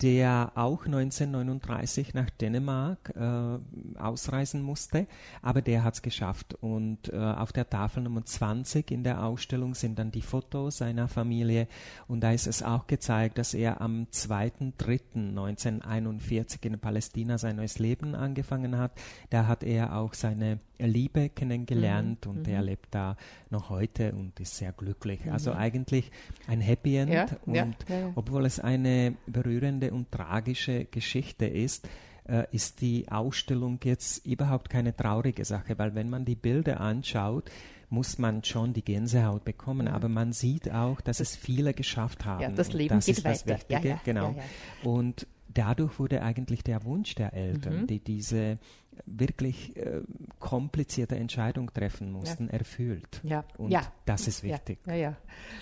der 0.00 0.52
auch 0.54 0.86
1939 0.86 2.14
nach 2.14 2.30
Dänemark 2.30 3.12
äh, 3.14 3.58
ausreisen 3.98 4.62
musste, 4.62 5.06
aber 5.42 5.60
der 5.60 5.84
hat 5.84 5.92
es 5.94 6.02
geschafft. 6.02 6.54
Und 6.54 7.12
äh, 7.12 7.16
auf 7.16 7.52
der 7.52 7.68
Tafel 7.68 8.02
Nummer 8.02 8.24
20 8.24 8.90
in 8.90 9.04
der 9.04 9.22
Ausstellung 9.22 9.74
sind 9.74 9.98
dann 9.98 10.10
die 10.10 10.22
Fotos 10.22 10.78
seiner 10.78 11.08
Familie 11.08 11.68
und 12.08 12.20
da 12.20 12.32
ist 12.32 12.46
es 12.46 12.62
auch 12.62 12.86
gezeigt, 12.86 13.36
dass 13.38 13.52
er 13.52 13.82
am 13.82 14.06
2.3.1941 14.12 16.64
in 16.64 16.78
Palästina 16.78 17.36
sein 17.38 17.56
neues 17.56 17.78
Leben 17.78 18.14
angefangen 18.14 18.78
hat. 18.78 18.92
Da 19.30 19.46
hat 19.46 19.62
er 19.62 19.96
auch 19.96 20.12
seine 20.14 20.58
Liebe 20.78 21.28
kennengelernt 21.30 22.26
und 22.26 22.46
er 22.48 22.62
lebt 22.62 22.94
da 22.94 23.16
noch 23.50 23.68
heute 23.70 24.12
und 24.12 24.38
ist 24.40 24.56
sehr 24.56 24.72
glücklich. 24.72 25.20
Also 25.30 25.52
eigentlich 25.52 26.10
ein 26.46 26.60
Happy 26.60 26.96
End 26.96 27.12
Ja, 27.12 27.26
und 27.46 27.56
ja, 27.56 27.66
ja. 27.88 28.12
obwohl 28.14 28.44
es 28.44 28.60
eine 28.60 29.14
berührende 29.26 29.65
und 29.74 30.10
tragische 30.10 30.84
Geschichte 30.86 31.46
ist, 31.46 31.88
äh, 32.28 32.44
ist 32.52 32.80
die 32.80 33.08
Ausstellung 33.08 33.78
jetzt 33.84 34.24
überhaupt 34.26 34.70
keine 34.70 34.94
traurige 34.96 35.44
Sache, 35.44 35.78
weil 35.78 35.94
wenn 35.94 36.10
man 36.10 36.24
die 36.24 36.34
Bilder 36.36 36.80
anschaut, 36.80 37.50
muss 37.88 38.18
man 38.18 38.42
schon 38.42 38.72
die 38.72 38.84
Gänsehaut 38.84 39.44
bekommen, 39.44 39.86
aber 39.86 40.08
man 40.08 40.32
sieht 40.32 40.72
auch, 40.72 41.00
dass 41.00 41.20
es 41.20 41.36
viele 41.36 41.72
geschafft 41.72 42.24
haben. 42.24 42.42
Ja, 42.42 42.50
das 42.50 42.72
Leben 42.72 42.96
das 42.96 43.06
geht 43.06 43.18
ist 43.18 43.24
das 43.26 43.46
weiter. 43.46 43.58
Ja, 43.68 43.76
Wichtige, 43.76 43.88
ja, 43.88 44.00
genau. 44.04 44.34
ja, 44.36 44.90
Und 44.90 45.26
dadurch 45.54 45.98
wurde 46.00 46.22
eigentlich 46.22 46.64
der 46.64 46.84
Wunsch 46.84 47.14
der 47.14 47.32
Eltern, 47.32 47.82
Mhm. 47.82 47.86
die 47.86 48.00
diese 48.00 48.58
wirklich 49.04 49.76
äh, 49.76 50.02
komplizierte 50.38 51.16
Entscheidung 51.16 51.72
treffen 51.72 52.10
mussten, 52.12 52.48
erfüllt. 52.48 53.20
Ja, 53.22 53.44
Und 53.58 53.70
ja. 53.70 53.82
das 54.04 54.28
ist 54.28 54.42
wichtig. 54.42 54.78
Ja, 54.86 54.94
ja, 54.94 54.98
ja. 54.98 55.16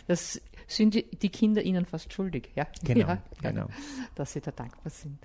Das 0.06 0.40
sind 0.66 0.94
die, 0.94 1.04
die 1.10 1.28
Kinder 1.30 1.62
ihnen 1.62 1.84
fast 1.84 2.12
schuldig, 2.12 2.50
ja. 2.54 2.66
Genau, 2.84 3.08
ja, 3.08 3.22
genau. 3.42 3.66
Dass 4.14 4.32
sie 4.32 4.40
da 4.40 4.50
dankbar 4.50 4.90
sind. 4.90 5.18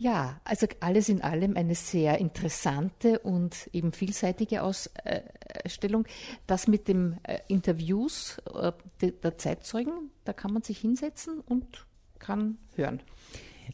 Ja, 0.00 0.40
also 0.44 0.68
alles 0.78 1.08
in 1.08 1.22
allem 1.22 1.56
eine 1.56 1.74
sehr 1.74 2.18
interessante 2.18 3.18
und 3.18 3.68
eben 3.72 3.92
vielseitige 3.92 4.62
Ausstellung. 4.62 6.06
Das 6.46 6.68
mit 6.68 6.86
dem 6.86 7.16
äh, 7.24 7.40
Interviews 7.48 8.38
äh, 8.54 8.70
de- 9.02 9.10
der 9.10 9.38
Zeitzeugen, 9.38 10.12
da 10.24 10.32
kann 10.32 10.52
man 10.52 10.62
sich 10.62 10.78
hinsetzen 10.78 11.40
und 11.40 11.84
kann 12.20 12.58
hören. 12.76 13.00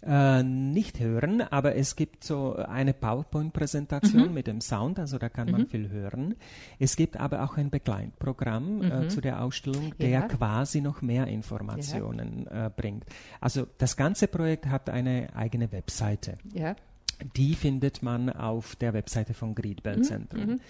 Äh, 0.07 0.43
nicht 0.43 1.01
hören, 1.01 1.41
aber 1.41 1.77
es 1.77 1.97
gibt 1.97 2.25
so 2.25 2.57
eine 2.57 2.93
PowerPoint-Präsentation 2.93 4.29
Mhm. 4.29 4.35
mit 4.35 4.47
dem 4.47 4.61
Sound, 4.61 4.99
also 4.99 5.17
da 5.19 5.29
kann 5.31 5.51
man 5.51 5.67
viel 5.67 5.89
hören. 5.91 6.35
Es 6.79 6.97
gibt 6.97 7.17
aber 7.19 7.43
auch 7.43 7.57
ein 7.57 7.71
Begleitprogramm 7.71 8.83
äh, 8.83 9.09
zu 9.09 9.21
der 9.21 9.43
Ausstellung, 9.43 9.95
der 9.99 10.09
Mhm. 10.09 10.13
Ja. 10.15 10.29
quasi 10.29 10.81
noch 10.83 11.01
mehr 11.03 11.27
Informationen 11.27 12.47
äh, 12.49 12.71
bringt. 12.75 13.05
Also 13.41 13.67
das 13.79 13.97
ganze 13.97 14.29
Projekt 14.29 14.67
hat 14.67 14.91
eine 14.91 15.35
eigene 15.35 15.73
Webseite. 15.73 16.35
Ja, 16.53 16.77
Die 17.37 17.55
findet 17.55 18.03
man 18.03 18.29
auf 18.29 18.75
der 18.77 18.93
Webseite 18.93 19.35
von 19.35 19.51
Mhm, 19.51 19.55
Griedbell 19.55 20.03
Zentrum. 20.03 20.61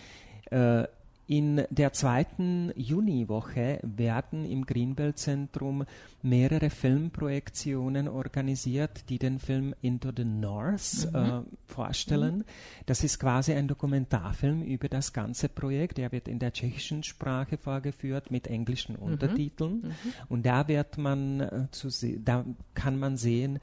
Äh, 0.51 0.85
in 1.27 1.65
der 1.71 1.93
zweiten 1.93 2.71
Juniwoche 2.77 3.81
werden 3.83 4.45
im 4.45 4.67
Greenbelt 4.67 5.19
Zentrum 5.19 5.85
mehrere 6.23 6.69
Filmprojektionen 6.69 8.09
organisiert, 8.09 9.09
die 9.09 9.19
den 9.19 9.39
Film 9.39 9.75
Into 9.81 10.11
the 10.15 10.25
North 10.25 11.09
äh, 11.15 11.41
vorstellen. 11.67 12.45
Das 12.85 13.05
ist 13.05 13.19
quasi 13.19 13.55
ein 13.55 13.69
Dokumentarfilm 13.69 14.63
über 14.63 14.89
das 14.89 15.15
ganze 15.15 15.49
Projekt. 15.49 15.97
Der 15.97 16.13
wird 16.13 16.29
in 16.29 16.39
der 16.39 16.53
tschechischen 16.53 17.03
Sprache 17.03 17.57
vorgeführt 17.57 18.31
mit 18.31 18.47
englischen 18.47 18.97
Untertiteln. 18.97 19.95
Und 20.29 20.45
da 20.45 20.69
wird 20.69 20.99
man 20.99 21.41
äh, 21.41 21.67
zu 21.71 21.89
da 22.19 22.45
kann 22.75 22.99
man 22.99 23.17
sehen, 23.17 23.61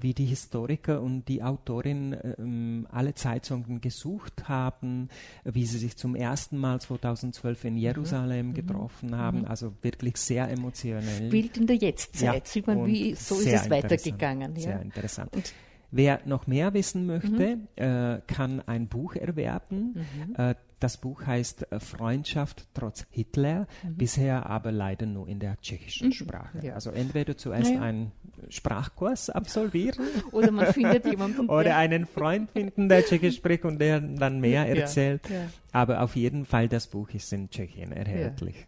wie 0.00 0.14
die 0.14 0.24
Historiker 0.24 1.00
und 1.02 1.26
die 1.28 1.42
Autorin 1.42 2.16
ähm, 2.38 2.86
alle 2.90 3.14
Zeitzeugen 3.14 3.80
gesucht 3.80 4.48
haben, 4.48 5.08
äh, 5.44 5.50
wie 5.54 5.66
sie 5.66 5.78
sich 5.78 5.96
zum 5.96 6.14
ersten 6.14 6.56
Mal 6.58 6.80
2012 6.80 7.64
in 7.64 7.76
Jerusalem 7.76 8.54
getroffen 8.54 9.16
haben. 9.16 9.44
Also 9.44 9.74
wirklich 9.82 10.16
sehr 10.16 10.48
emotionell. 10.50 11.28
spielt 11.28 11.56
in 11.58 11.66
der 11.66 11.76
Jetztzeit. 11.76 12.46
Sieht 12.46 12.66
man, 12.66 12.78
und 12.78 12.86
wie 12.86 13.14
so 13.14 13.34
ist 13.36 13.46
es 13.46 13.70
weitergegangen. 13.70 14.50
interessant, 14.56 14.62
Sehr 14.62 14.72
Ja. 14.76 14.80
interessant. 14.80 15.36
Und- 15.36 15.52
Wer 15.90 16.20
noch 16.26 16.46
mehr 16.46 16.74
wissen 16.74 17.06
möchte, 17.06 17.56
Mhm. 17.56 17.68
äh, 17.76 18.20
kann 18.26 18.60
ein 18.66 18.88
Buch 18.88 19.14
erwerben. 19.14 19.94
Äh, 20.36 20.54
das 20.80 20.96
Buch 20.96 21.26
heißt 21.26 21.72
äh, 21.72 21.80
Freundschaft 21.80 22.66
trotz 22.74 23.06
Hitler, 23.10 23.66
bisher 23.84 24.46
aber 24.46 24.72
leider 24.72 25.06
nur 25.06 25.28
in 25.28 25.40
der 25.40 25.60
tschechischen 25.60 26.12
Sprache. 26.12 26.58
Mhm. 26.58 26.64
Ja. 26.64 26.74
Also 26.74 26.90
entweder 26.90 27.36
zuerst 27.36 27.70
Naja. 27.70 27.82
einen 27.82 28.12
Sprachkurs 28.48 29.30
absolvieren 29.30 30.06
Oder 30.32 30.50
man 30.50 30.72
findet 30.72 31.04
jemanden, 31.06 31.48
oder 31.48 31.64
der, 31.64 31.76
einen 31.76 32.06
Freund 32.06 32.50
finden, 32.50 32.88
der 32.88 33.04
Tschechisch 33.04 33.36
spricht 33.36 33.64
und 33.64 33.78
der 33.80 34.00
dann 34.00 34.40
mehr 34.40 34.66
Ja, 34.66 34.74
erzählt. 34.82 35.28
ja. 35.28 35.48
Aber 35.72 36.02
auf 36.02 36.16
jeden 36.16 36.46
Fall, 36.46 36.68
das 36.68 36.86
Buch 36.86 37.10
ist 37.10 37.32
in 37.32 37.50
Tschechien 37.50 37.92
erhältlich. 37.92 38.66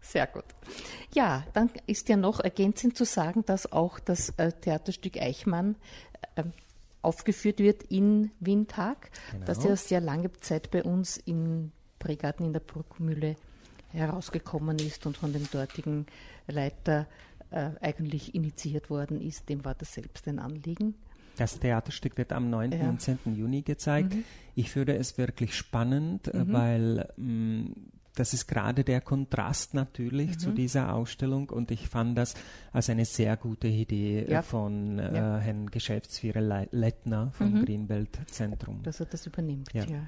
Sehr 0.00 0.26
gut. 0.26 0.44
Ja, 1.14 1.44
dann 1.52 1.70
ist 1.86 2.08
ja 2.08 2.16
noch 2.16 2.40
ergänzend 2.40 2.96
zu 2.96 3.04
sagen, 3.04 3.44
dass 3.46 3.70
auch 3.70 4.00
das 4.00 4.30
äh, 4.36 4.50
Theaterstück 4.52 5.16
Eichmann 5.16 5.76
äh, 6.34 6.42
aufgeführt 7.02 7.58
wird 7.58 7.82
in 7.84 8.30
Windhag, 8.40 9.10
Genau. 9.32 9.44
das 9.44 9.64
ja 9.64 9.76
sehr 9.76 10.00
lange 10.00 10.32
Zeit 10.40 10.70
bei 10.70 10.82
uns 10.82 11.16
in 11.18 11.72
Pregarten 11.98 12.44
in 12.44 12.52
der 12.52 12.60
Bruckmühle 12.60 13.36
herausgekommen 13.90 14.78
ist 14.78 15.06
und 15.06 15.16
von 15.16 15.32
dem 15.32 15.48
dortigen 15.50 16.06
Leiter 16.48 17.06
äh, 17.50 17.70
eigentlich 17.80 18.34
initiiert 18.34 18.88
worden 18.90 19.20
ist. 19.20 19.48
Dem 19.48 19.64
war 19.64 19.74
das 19.74 19.92
selbst 19.94 20.26
ein 20.28 20.38
Anliegen. 20.38 20.94
Das 21.36 21.58
Theaterstück 21.58 22.16
wird 22.18 22.32
am 22.32 22.50
9. 22.50 22.72
Ja. 22.72 22.82
Mhm. 22.84 22.88
und 22.90 23.00
10. 23.00 23.18
Juni 23.34 23.62
gezeigt. 23.62 24.14
Ich 24.54 24.70
finde 24.70 24.96
es 24.96 25.18
wirklich 25.18 25.54
spannend, 25.56 26.28
äh, 26.28 26.44
weil 26.52 27.08
mh, 27.16 27.70
das 28.14 28.34
ist 28.34 28.46
gerade 28.46 28.84
der 28.84 29.00
Kontrast 29.00 29.74
natürlich 29.74 30.30
Mhm. 30.32 30.38
zu 30.38 30.50
dieser 30.52 30.92
Ausstellung 30.94 31.48
und 31.50 31.70
ich 31.70 31.88
fand 31.88 32.16
das 32.18 32.34
als 32.72 32.90
eine 32.90 33.04
sehr 33.04 33.36
gute 33.36 33.68
Idee 33.68 34.26
Ja. 34.28 34.42
von 34.42 34.98
äh, 34.98 35.14
Ja. 35.16 35.38
Herrn 35.38 35.70
Geschäftsführer 35.70 36.40
Le 36.40 36.68
Lettner 36.72 37.32
vom 37.32 37.64
Greenbelt 37.64 38.18
Zentrum. 38.26 38.82
dass 38.82 39.00
er 39.00 39.06
das 39.06 39.26
übernimmt. 39.26 39.72
Ja, 39.72 39.84
ja, 39.84 40.06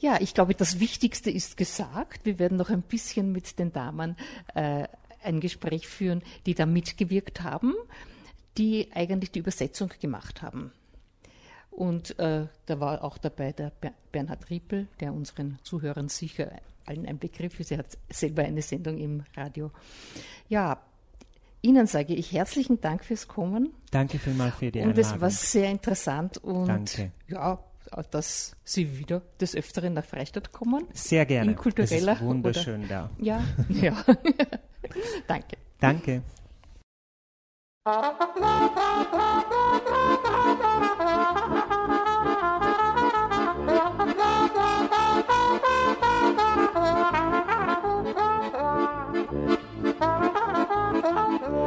ja. 0.00 0.20
ich 0.20 0.34
glaube, 0.34 0.54
das 0.54 0.80
Wichtigste 0.80 1.30
ist 1.30 1.56
gesagt. 1.56 2.24
Wir 2.24 2.38
werden 2.38 2.58
noch 2.58 2.70
ein 2.70 2.82
bisschen 2.82 3.32
mit 3.32 3.58
den 3.58 3.72
Damen 3.72 4.16
äh, 4.54 4.86
ein 5.22 5.40
Gespräch 5.40 5.86
führen, 5.88 6.22
die 6.46 6.54
da 6.54 6.66
mitgewirkt 6.66 7.42
haben, 7.42 7.74
die 8.58 8.90
eigentlich 8.92 9.30
die 9.30 9.38
Übersetzung 9.38 9.90
gemacht 10.00 10.42
haben. 10.42 10.72
Und 11.72 12.18
äh, 12.18 12.46
da 12.66 12.80
war 12.80 13.02
auch 13.02 13.18
dabei 13.18 13.52
der 13.52 13.70
Ber 13.80 13.92
Bernhard 14.12 14.50
Riepel, 14.50 14.88
der 15.00 15.12
unseren 15.14 15.58
Zuhörern 15.62 16.08
sicher 16.10 16.50
allen 16.84 17.06
ein 17.06 17.18
Begriff 17.18 17.58
ist. 17.60 17.72
Er 17.72 17.78
hat 17.78 17.86
selber 18.10 18.42
eine 18.42 18.60
Sendung 18.60 18.98
im 18.98 19.24
Radio. 19.36 19.70
Ja, 20.48 20.82
Ihnen 21.62 21.86
sage 21.86 22.14
ich 22.14 22.32
herzlichen 22.32 22.80
Dank 22.80 23.04
fürs 23.04 23.28
Kommen. 23.28 23.72
Danke 23.90 24.18
vielmals 24.18 24.56
für 24.56 24.70
die 24.70 24.80
Und 24.80 24.98
es 24.98 25.06
Einladung. 25.06 25.20
war 25.22 25.30
sehr 25.30 25.70
interessant 25.70 26.38
und 26.38 26.66
Danke. 26.66 27.12
ja, 27.28 27.58
dass 28.10 28.56
Sie 28.64 28.98
wieder 28.98 29.22
des 29.40 29.54
Öfteren 29.54 29.94
nach 29.94 30.04
Freistadt 30.04 30.52
kommen. 30.52 30.86
sehr 30.92 31.24
gerne. 31.24 31.52
in 31.52 31.56
kultureller 31.56 32.12
es 32.12 32.20
ist 32.20 32.26
wunderschön 32.26 32.88
da. 32.88 33.10
Ja, 33.18 33.42
ja. 33.68 34.04
Danke. 35.26 35.56
Danke. 35.78 36.22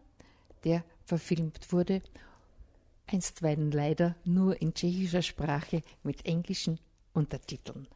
der 0.63 0.83
verfilmt 1.05 1.71
wurde, 1.71 2.01
einstweilen 3.11 3.71
leider 3.71 4.15
nur 4.23 4.61
in 4.61 4.73
tschechischer 4.73 5.21
Sprache 5.21 5.81
mit 6.03 6.25
englischen 6.25 6.79
Untertiteln. 7.13 7.87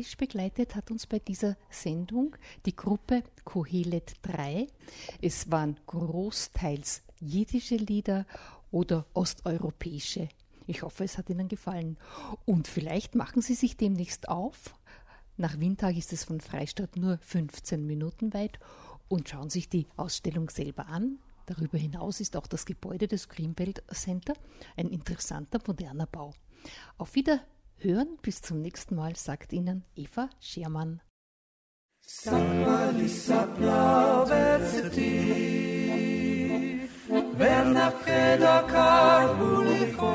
Musikalisch 0.00 0.16
begleitet 0.16 0.76
hat 0.76 0.90
uns 0.90 1.06
bei 1.06 1.18
dieser 1.18 1.58
Sendung 1.68 2.34
die 2.64 2.74
Gruppe 2.74 3.22
Kohelet 3.44 4.14
3. 4.22 4.66
Es 5.20 5.50
waren 5.50 5.76
großteils 5.86 7.02
jiddische 7.20 7.76
Lieder 7.76 8.24
oder 8.70 9.04
osteuropäische. 9.12 10.30
Ich 10.66 10.82
hoffe, 10.82 11.04
es 11.04 11.18
hat 11.18 11.28
Ihnen 11.28 11.48
gefallen. 11.48 11.98
Und 12.46 12.66
vielleicht 12.66 13.14
machen 13.14 13.42
Sie 13.42 13.52
sich 13.52 13.76
demnächst 13.76 14.30
auf. 14.30 14.74
Nach 15.36 15.60
Windtag 15.60 15.98
ist 15.98 16.14
es 16.14 16.24
von 16.24 16.40
Freistadt 16.40 16.96
nur 16.96 17.18
15 17.18 17.86
Minuten 17.86 18.32
weit 18.32 18.58
und 19.08 19.28
schauen 19.28 19.50
sich 19.50 19.68
die 19.68 19.86
Ausstellung 19.98 20.48
selber 20.48 20.86
an. 20.86 21.18
Darüber 21.44 21.76
hinaus 21.76 22.20
ist 22.20 22.36
auch 22.36 22.46
das 22.46 22.64
Gebäude 22.64 23.06
des 23.06 23.28
Greenbelt 23.28 23.82
Center 23.92 24.32
ein 24.78 24.88
interessanter 24.88 25.58
moderner 25.66 26.06
Bau. 26.06 26.32
Auf 26.96 27.14
Wiederhören! 27.14 27.49
Hören 27.82 28.18
bis 28.20 28.42
zum 28.42 28.60
nächsten 28.60 28.94
Mal, 28.94 29.16
sagt 29.16 29.54
Ihnen 29.54 29.84
Eva 29.96 30.28
Schermann. 30.38 31.00
Sag 32.02 32.34
mal, 32.34 32.94
Lisa 32.94 33.46
Blau, 33.56 34.28
wer 37.38 37.64
nach 37.64 37.94
Heda 38.04 38.62
Karbuliko, 38.64 40.12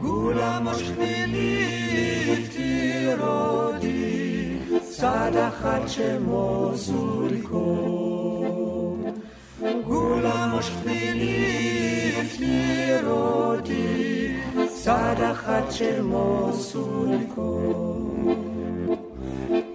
Gula 0.00 0.60
Moschwili, 0.60 2.46
Tirodi, 2.54 3.90
Sadachat 4.92 5.90
Shemozuliko. 5.90 7.66
Gula 9.84 10.46
Moschwili, 10.52 11.34
Tirodi, 12.36 14.21
צד 14.91 15.15
אחד 15.31 15.61
שמו 15.71 16.49
זוליקו. 16.53 17.87